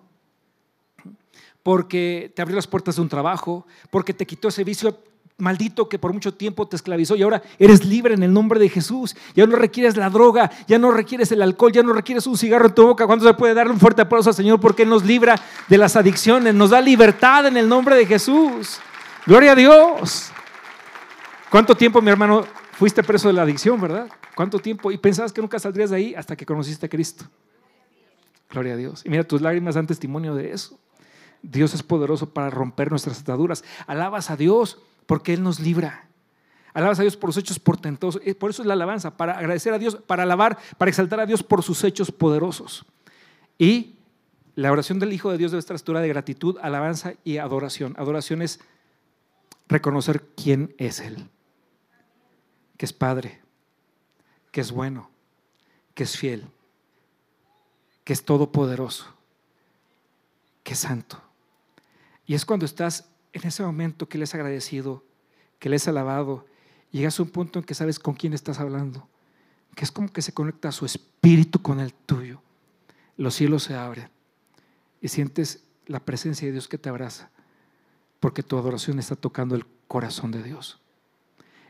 [1.62, 4.99] porque te abrió las puertas de un trabajo, porque te quitó ese vicio
[5.39, 8.68] maldito que por mucho tiempo te esclavizó y ahora eres libre en el nombre de
[8.68, 9.16] Jesús.
[9.35, 12.66] Ya no requieres la droga, ya no requieres el alcohol, ya no requieres un cigarro
[12.66, 13.07] en tu boca.
[13.07, 15.35] ¿Cuándo se puede darle un fuerte aplauso al Señor porque nos libra
[15.68, 18.78] de las adicciones, nos da libertad en el nombre de Jesús?
[19.26, 20.30] Gloria a Dios.
[21.51, 24.09] ¿Cuánto tiempo, mi hermano, fuiste preso de la adicción, verdad?
[24.35, 24.91] ¿Cuánto tiempo?
[24.91, 27.24] Y pensabas que nunca saldrías de ahí hasta que conociste a Cristo.
[28.51, 29.03] Gloria a Dios.
[29.05, 30.78] Y mira, tus lágrimas dan testimonio de eso.
[31.43, 33.64] Dios es poderoso para romper nuestras ataduras.
[33.87, 36.09] Alabas a Dios porque Él nos libra.
[36.74, 38.22] Alabas a Dios por los hechos portentosos.
[38.24, 41.26] Eh, por eso es la alabanza, para agradecer a Dios, para alabar, para exaltar a
[41.26, 42.86] Dios por sus hechos poderosos.
[43.59, 43.96] Y
[44.55, 47.94] la oración del Hijo de Dios debe estar estructurada de gratitud, alabanza y adoración.
[47.98, 48.61] Adoración es
[49.68, 51.28] reconocer quién es Él,
[52.76, 53.40] que es Padre,
[54.50, 55.11] que es bueno,
[55.94, 56.46] que es fiel,
[58.05, 59.07] que es todopoderoso,
[60.62, 61.20] que es santo.
[62.26, 65.05] Y es cuando estás en ese momento que le has agradecido,
[65.59, 66.47] que le has alabado,
[66.91, 69.09] llegas a un punto en que sabes con quién estás hablando,
[69.74, 72.43] que es como que se conecta su espíritu con el tuyo.
[73.16, 74.11] Los cielos se abren
[75.01, 77.30] y sientes la presencia de Dios que te abraza,
[78.20, 80.80] porque tu adoración está tocando el corazón de Dios.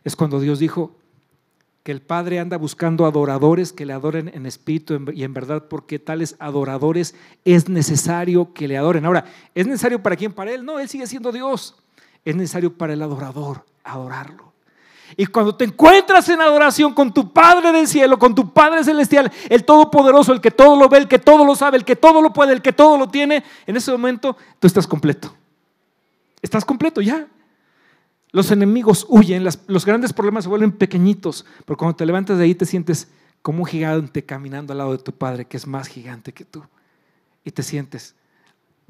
[0.05, 0.97] Es cuando Dios dijo
[1.83, 5.99] que el Padre anda buscando adoradores que le adoren en espíritu y en verdad, porque
[5.99, 7.15] tales adoradores
[7.45, 9.05] es necesario que le adoren.
[9.05, 9.25] Ahora,
[9.55, 10.33] ¿es necesario para quién?
[10.33, 10.65] Para Él.
[10.65, 11.75] No, Él sigue siendo Dios.
[12.25, 14.53] Es necesario para el adorador adorarlo.
[15.17, 19.31] Y cuando te encuentras en adoración con tu Padre del cielo, con tu Padre celestial,
[19.49, 22.23] el Todopoderoso, el que todo lo ve, el que todo lo sabe, el que todo
[22.23, 25.35] lo puede, el que todo lo tiene, en ese momento tú estás completo.
[26.41, 27.27] Estás completo ya.
[28.33, 32.55] Los enemigos huyen, los grandes problemas se vuelven pequeñitos, pero cuando te levantas de ahí
[32.55, 33.09] te sientes
[33.43, 36.65] como un gigante caminando al lado de tu Padre, que es más gigante que tú.
[37.45, 38.15] Y te sientes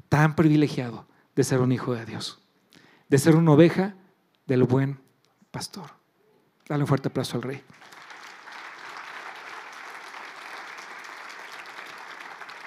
[0.07, 2.39] tan privilegiado de ser un hijo de Dios,
[3.09, 3.95] de ser una oveja
[4.45, 4.99] del buen
[5.51, 5.91] pastor.
[6.67, 7.61] Dale un fuerte aplauso al rey.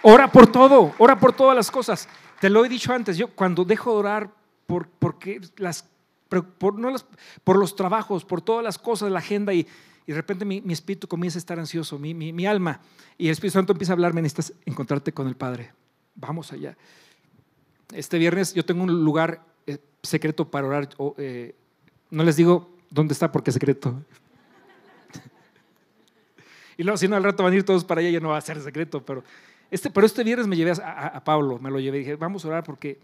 [0.03, 2.07] Ora por todo, ora por todas las cosas.
[2.39, 4.31] Te lo he dicho antes, yo cuando dejo de orar
[4.67, 5.89] por, porque las
[6.43, 6.95] por, no
[7.45, 9.67] por los trabajos, por todas las cosas, la agenda y,
[10.07, 12.81] de repente mi, espíritu comienza a estar ansioso, mi, alma,
[13.19, 15.73] y el Espíritu Santo empieza a hablarme, necesitas encontrarte con el Padre.
[16.15, 16.77] Vamos allá.
[17.93, 20.89] Este viernes yo tengo un lugar eh, secreto para orar.
[21.19, 21.55] Eh,
[22.11, 24.01] no les digo dónde está porque es secreto.
[26.79, 28.39] y luego, si no, al rato van a ir todos para allá, ya no va
[28.39, 29.05] a ser secreto.
[29.05, 29.25] Pero
[29.71, 32.45] este, pero este viernes me llevé a, a Pablo, me lo llevé y dije, vamos
[32.45, 33.01] a orar porque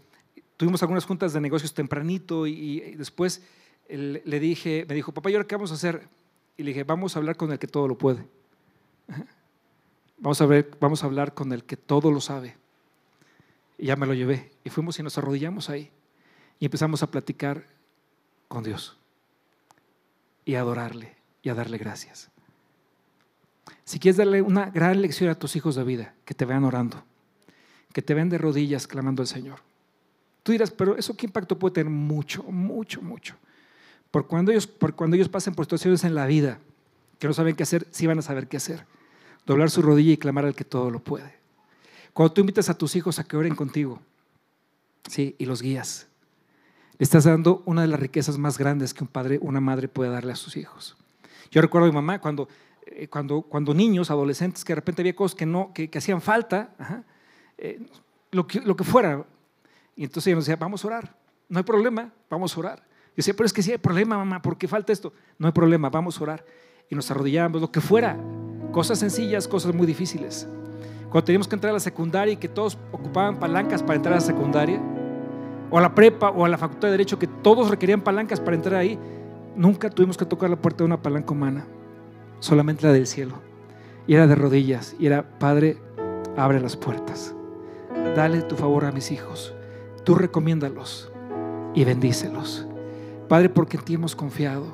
[0.57, 3.41] tuvimos algunas juntas de negocios tempranito y, después
[3.89, 6.07] le dije, me dijo, papá, ¿y ahora qué vamos a hacer?
[6.57, 8.25] Y le dije, vamos a hablar con el que todo lo puede.
[10.19, 12.55] Vamos a, ver, vamos a hablar con el que todo lo sabe.
[13.77, 14.51] Y ya me lo llevé.
[14.63, 15.91] Y fuimos y nos arrodillamos ahí.
[16.59, 17.65] Y empezamos a platicar
[18.47, 18.95] con Dios.
[20.45, 22.29] Y a adorarle y a darle gracias.
[23.83, 27.03] Si quieres darle una gran lección a tus hijos de vida, que te vean orando,
[27.91, 29.59] que te vean de rodillas clamando al Señor
[30.43, 33.35] Tú dirás, pero eso qué impacto puede tener mucho, mucho, mucho.
[34.11, 36.59] Por cuando ellos, por cuando ellos pasen por situaciones en la vida
[37.17, 38.85] que no saben qué hacer, sí van a saber qué hacer.
[39.45, 41.33] Doblar su rodilla y clamar al que todo lo puede.
[42.11, 44.01] Cuando tú invitas a tus hijos a que oren contigo,
[45.09, 46.07] sí, y los guías,
[46.99, 50.11] le estás dando una de las riquezas más grandes que un padre, una madre puede
[50.11, 50.97] darle a sus hijos.
[51.49, 52.49] Yo recuerdo a mi mamá cuando,
[52.85, 56.75] eh, cuando, cuando niños, adolescentes, que de repente había cosas que no, que, hacían falta,
[57.57, 57.81] eh,
[58.31, 59.25] lo, que, lo que fuera,
[59.95, 61.15] y entonces ella nos decía, vamos a orar,
[61.49, 62.79] no hay problema, vamos a orar.
[62.79, 65.13] Yo decía, pero es que sí hay problema, mamá, ¿por qué falta esto?
[65.37, 66.45] No hay problema, vamos a orar.
[66.89, 68.17] Y nos arrodillábamos, lo que fuera,
[68.71, 70.47] cosas sencillas, cosas muy difíciles.
[71.11, 74.17] Cuando teníamos que entrar a la secundaria y que todos ocupaban palancas para entrar a
[74.17, 74.81] la secundaria,
[75.69, 78.55] o a la prepa, o a la facultad de Derecho, que todos requerían palancas para
[78.55, 78.97] entrar ahí,
[79.55, 81.67] nunca tuvimos que tocar la puerta de una palanca humana,
[82.39, 83.35] solamente la del cielo.
[84.07, 85.77] Y era de rodillas, y era, Padre,
[86.35, 87.35] abre las puertas,
[88.15, 89.53] dale tu favor a mis hijos
[90.03, 91.11] tú recomiéndalos
[91.73, 92.67] y bendícelos.
[93.27, 94.65] Padre, porque en ti hemos confiado.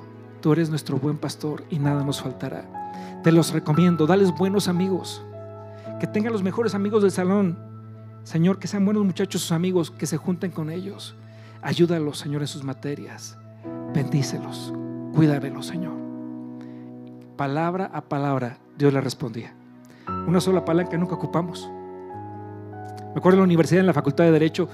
[0.41, 3.19] Tú eres nuestro buen pastor y nada nos faltará.
[3.23, 5.23] Te los recomiendo, dales buenos amigos.
[5.99, 7.57] Que tenga los mejores amigos del salón.
[8.23, 11.15] Señor, que sean buenos muchachos sus amigos, que se junten con ellos.
[11.61, 13.37] Ayúdalos, Señor, en sus materias.
[13.93, 14.73] Bendícelos.
[15.13, 15.93] Cuídamelos, Señor.
[17.35, 19.53] Palabra a palabra, Dios le respondía.
[20.27, 21.69] Una sola palanca nunca ocupamos.
[23.01, 24.69] Me acuerdo en la universidad, en la facultad de Derecho,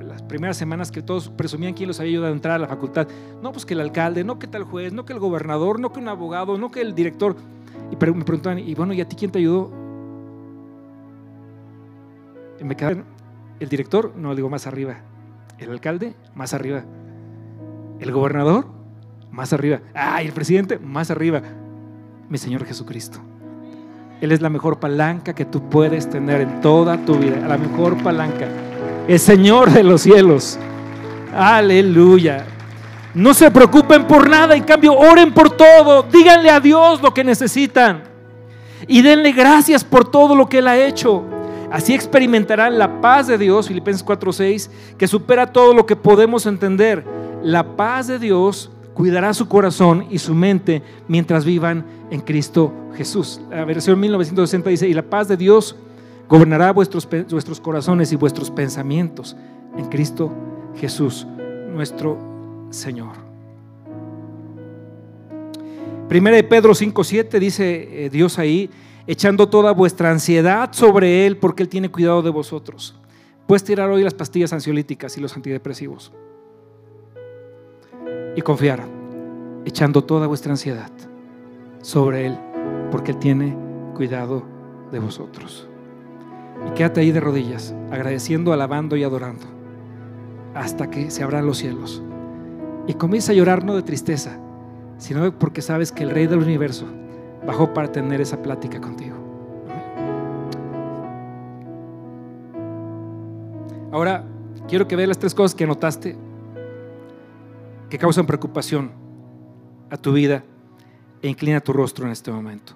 [0.00, 3.06] las primeras semanas que todos presumían quién los había ayudado a entrar a la facultad.
[3.42, 6.00] No, pues que el alcalde, no que tal juez, no que el gobernador, no que
[6.00, 7.36] un abogado, no que el director.
[7.90, 9.70] Y me preguntaban, y bueno, ¿y a ti quién te ayudó?
[12.60, 13.04] Y me quedaron,
[13.60, 14.96] el director, no, digo más arriba.
[15.58, 16.84] El alcalde, más arriba.
[18.00, 18.66] El gobernador,
[19.30, 19.80] más arriba.
[19.94, 21.42] Ah, el presidente, más arriba.
[22.28, 23.20] Mi Señor Jesucristo.
[24.20, 27.46] Él es la mejor palanca que tú puedes tener en toda tu vida.
[27.46, 28.48] La mejor palanca.
[29.06, 30.58] El Señor de los cielos.
[31.34, 32.46] Aleluya.
[33.14, 36.02] No se preocupen por nada, en cambio oren por todo.
[36.02, 38.04] Díganle a Dios lo que necesitan.
[38.88, 41.24] Y denle gracias por todo lo que Él ha hecho.
[41.70, 47.04] Así experimentarán la paz de Dios, Filipenses 4:6, que supera todo lo que podemos entender.
[47.42, 53.42] La paz de Dios cuidará su corazón y su mente mientras vivan en Cristo Jesús.
[53.50, 55.76] La versión 1960 dice, y la paz de Dios
[56.30, 59.36] gobernará vuestros, vuestros corazones y vuestros pensamientos
[59.76, 60.32] en Cristo
[60.76, 61.26] Jesús,
[61.74, 62.16] nuestro
[62.70, 63.12] Señor.
[66.08, 68.70] Primera de Pedro 5:7 dice eh, Dios ahí,
[69.06, 72.98] echando toda vuestra ansiedad sobre Él porque Él tiene cuidado de vosotros.
[73.46, 76.12] Puedes tirar hoy las pastillas ansiolíticas y los antidepresivos
[78.36, 78.84] y confiar,
[79.64, 80.90] echando toda vuestra ansiedad
[81.80, 82.38] sobre Él,
[82.90, 83.56] porque Él tiene
[83.94, 84.42] cuidado
[84.92, 85.68] de vosotros.
[86.66, 89.46] Y quédate ahí de rodillas, agradeciendo, alabando y adorando,
[90.54, 92.02] hasta que se abran los cielos.
[92.86, 94.38] Y comienza a llorar no de tristeza,
[94.98, 96.86] sino porque sabes que el Rey del universo
[97.46, 99.16] bajó para tener esa plática contigo.
[103.92, 104.24] Ahora,
[104.68, 106.16] quiero que veas las tres cosas que anotaste
[107.88, 108.90] que causan preocupación
[109.90, 110.44] a tu vida
[111.22, 112.74] e inclina tu rostro en este momento.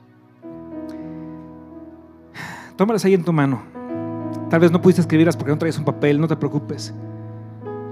[2.76, 3.62] Tómalas ahí en tu mano.
[4.48, 6.94] Tal vez no pudiste escribirlas porque no traes un papel, no te preocupes.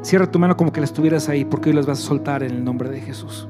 [0.02, 2.52] Cierra tu mano como que las tuvieras ahí porque hoy las vas a soltar en
[2.52, 3.48] el nombre de Jesús.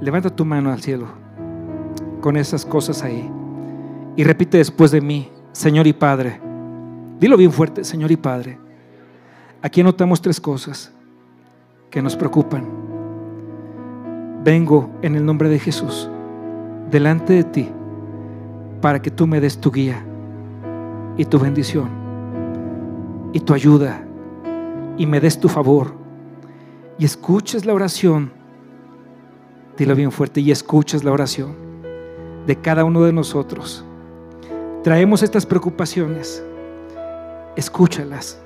[0.00, 1.06] Levanta tu mano al cielo
[2.20, 3.30] con esas cosas ahí
[4.16, 6.40] y repite después de mí, Señor y Padre.
[7.20, 8.58] Dilo bien fuerte, Señor y Padre.
[9.62, 10.95] Aquí anotamos tres cosas
[11.96, 12.66] que nos preocupan.
[14.44, 16.10] Vengo en el nombre de Jesús
[16.90, 17.70] delante de ti
[18.82, 20.04] para que tú me des tu guía
[21.16, 21.88] y tu bendición
[23.32, 24.06] y tu ayuda
[24.98, 25.94] y me des tu favor
[26.98, 28.30] y escuches la oración.
[29.78, 31.54] Dilo bien fuerte y escuches la oración
[32.46, 33.86] de cada uno de nosotros.
[34.84, 36.44] Traemos estas preocupaciones.
[37.56, 38.38] Escúchalas.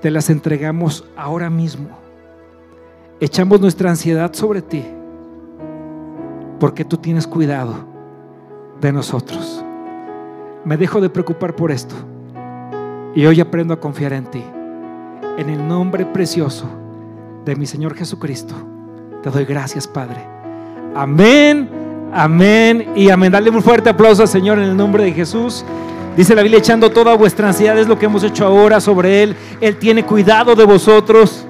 [0.00, 2.05] Te las entregamos ahora mismo
[3.20, 4.84] echamos nuestra ansiedad sobre ti,
[6.60, 7.74] porque tú tienes cuidado
[8.80, 9.64] de nosotros.
[10.64, 11.94] Me dejo de preocupar por esto
[13.14, 14.44] y hoy aprendo a confiar en ti.
[15.38, 16.66] En el nombre precioso
[17.44, 18.54] de mi Señor Jesucristo,
[19.22, 20.16] te doy gracias, Padre.
[20.94, 21.68] Amén,
[22.12, 23.32] amén y amén.
[23.32, 25.64] Dale un fuerte aplauso al Señor en el nombre de Jesús.
[26.16, 29.36] Dice la Biblia, echando toda vuestra ansiedad, es lo que hemos hecho ahora sobre Él.
[29.60, 31.46] Él tiene cuidado de vosotros.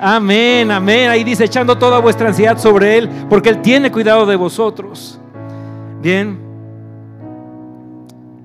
[0.00, 1.10] Amén, amén.
[1.10, 5.20] Ahí dice, echando toda vuestra ansiedad sobre Él, porque Él tiene cuidado de vosotros.
[6.00, 6.38] Bien.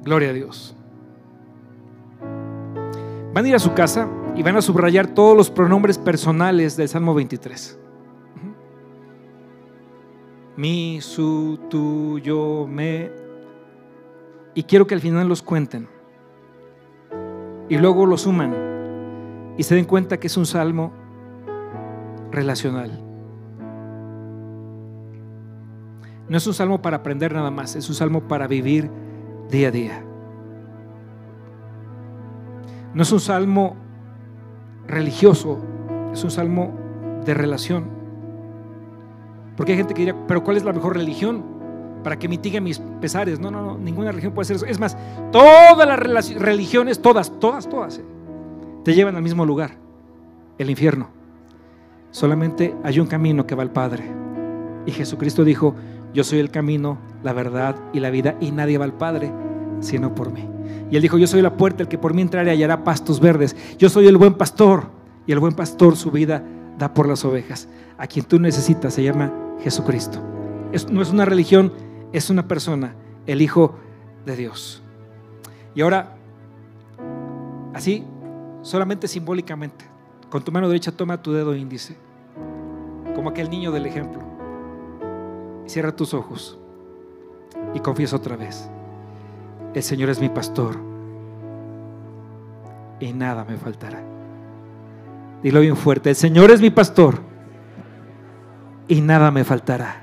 [0.03, 0.75] Gloria a Dios.
[3.33, 6.89] Van a ir a su casa y van a subrayar todos los pronombres personales del
[6.89, 7.79] Salmo 23.
[10.55, 13.11] Mi, su, tu, yo, me.
[14.55, 15.87] Y quiero que al final los cuenten.
[17.69, 18.53] Y luego lo suman.
[19.57, 21.02] Y se den cuenta que es un salmo
[22.33, 22.91] relacional.
[26.27, 28.89] No es un salmo para aprender nada más, es un salmo para vivir
[29.49, 30.03] día a día.
[32.93, 33.75] No es un salmo
[34.87, 35.59] religioso,
[36.11, 36.73] es un salmo
[37.25, 37.85] de relación.
[39.55, 41.43] Porque hay gente que dirá, pero ¿cuál es la mejor religión?
[42.03, 43.39] Para que mitigue mis pesares.
[43.39, 44.65] No, no, no, ninguna religión puede ser eso.
[44.65, 44.97] Es más,
[45.31, 48.05] todas las religiones, todas, todas, todas, eh,
[48.83, 49.77] te llevan al mismo lugar,
[50.57, 51.22] el infierno.
[52.13, 54.03] Solamente hay un camino que va al Padre.
[54.85, 55.73] Y Jesucristo dijo,
[56.13, 59.33] yo soy el camino, la verdad y la vida, y nadie va al Padre
[59.79, 60.47] sino por mí.
[60.91, 63.55] Y él dijo, yo soy la puerta, el que por mí entrare hallará pastos verdes.
[63.79, 64.85] Yo soy el buen pastor,
[65.25, 66.43] y el buen pastor su vida
[66.77, 67.67] da por las ovejas.
[67.97, 69.33] A quien tú necesitas se llama
[69.63, 70.19] Jesucristo.
[70.91, 71.73] no es una religión,
[72.11, 72.93] es una persona,
[73.25, 73.75] el Hijo
[74.25, 74.83] de Dios.
[75.73, 76.15] Y ahora,
[77.73, 78.05] así,
[78.61, 79.85] solamente simbólicamente,
[80.33, 81.95] con tu mano derecha toma tu dedo índice,
[83.13, 84.23] como aquel niño del ejemplo.
[85.67, 86.57] Cierra tus ojos
[87.75, 88.67] y confiesa otra vez.
[89.75, 90.77] El Señor es mi pastor
[92.99, 94.01] y nada me faltará.
[95.43, 97.19] Dilo bien fuerte, el Señor es mi pastor
[98.87, 100.01] y nada me faltará.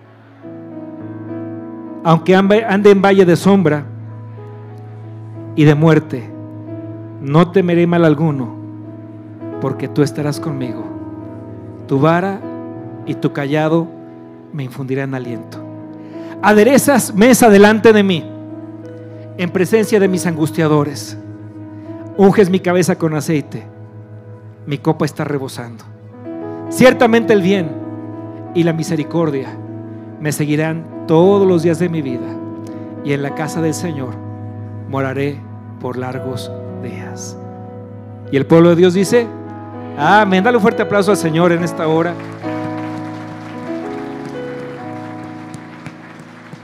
[2.04, 3.84] Aunque ande en valle de sombra
[5.56, 6.30] y de muerte,
[7.20, 8.59] no temeré mal alguno,
[9.60, 10.84] porque tú estarás conmigo.
[11.86, 12.40] Tu vara
[13.06, 13.88] y tu callado
[14.52, 15.58] me infundirán aliento.
[16.42, 18.24] Aderezas mesa delante de mí,
[19.36, 21.18] en presencia de mis angustiadores.
[22.16, 23.64] Unges mi cabeza con aceite,
[24.66, 25.84] mi copa está rebosando.
[26.68, 27.70] Ciertamente el bien
[28.54, 29.48] y la misericordia
[30.20, 32.26] me seguirán todos los días de mi vida,
[33.04, 34.14] y en la casa del Señor
[34.88, 35.40] moraré
[35.80, 36.50] por largos
[36.82, 37.36] días.
[38.30, 39.26] Y el pueblo de Dios dice,
[40.00, 40.42] amén.
[40.42, 42.14] Dale un fuerte aplauso al Señor en esta hora.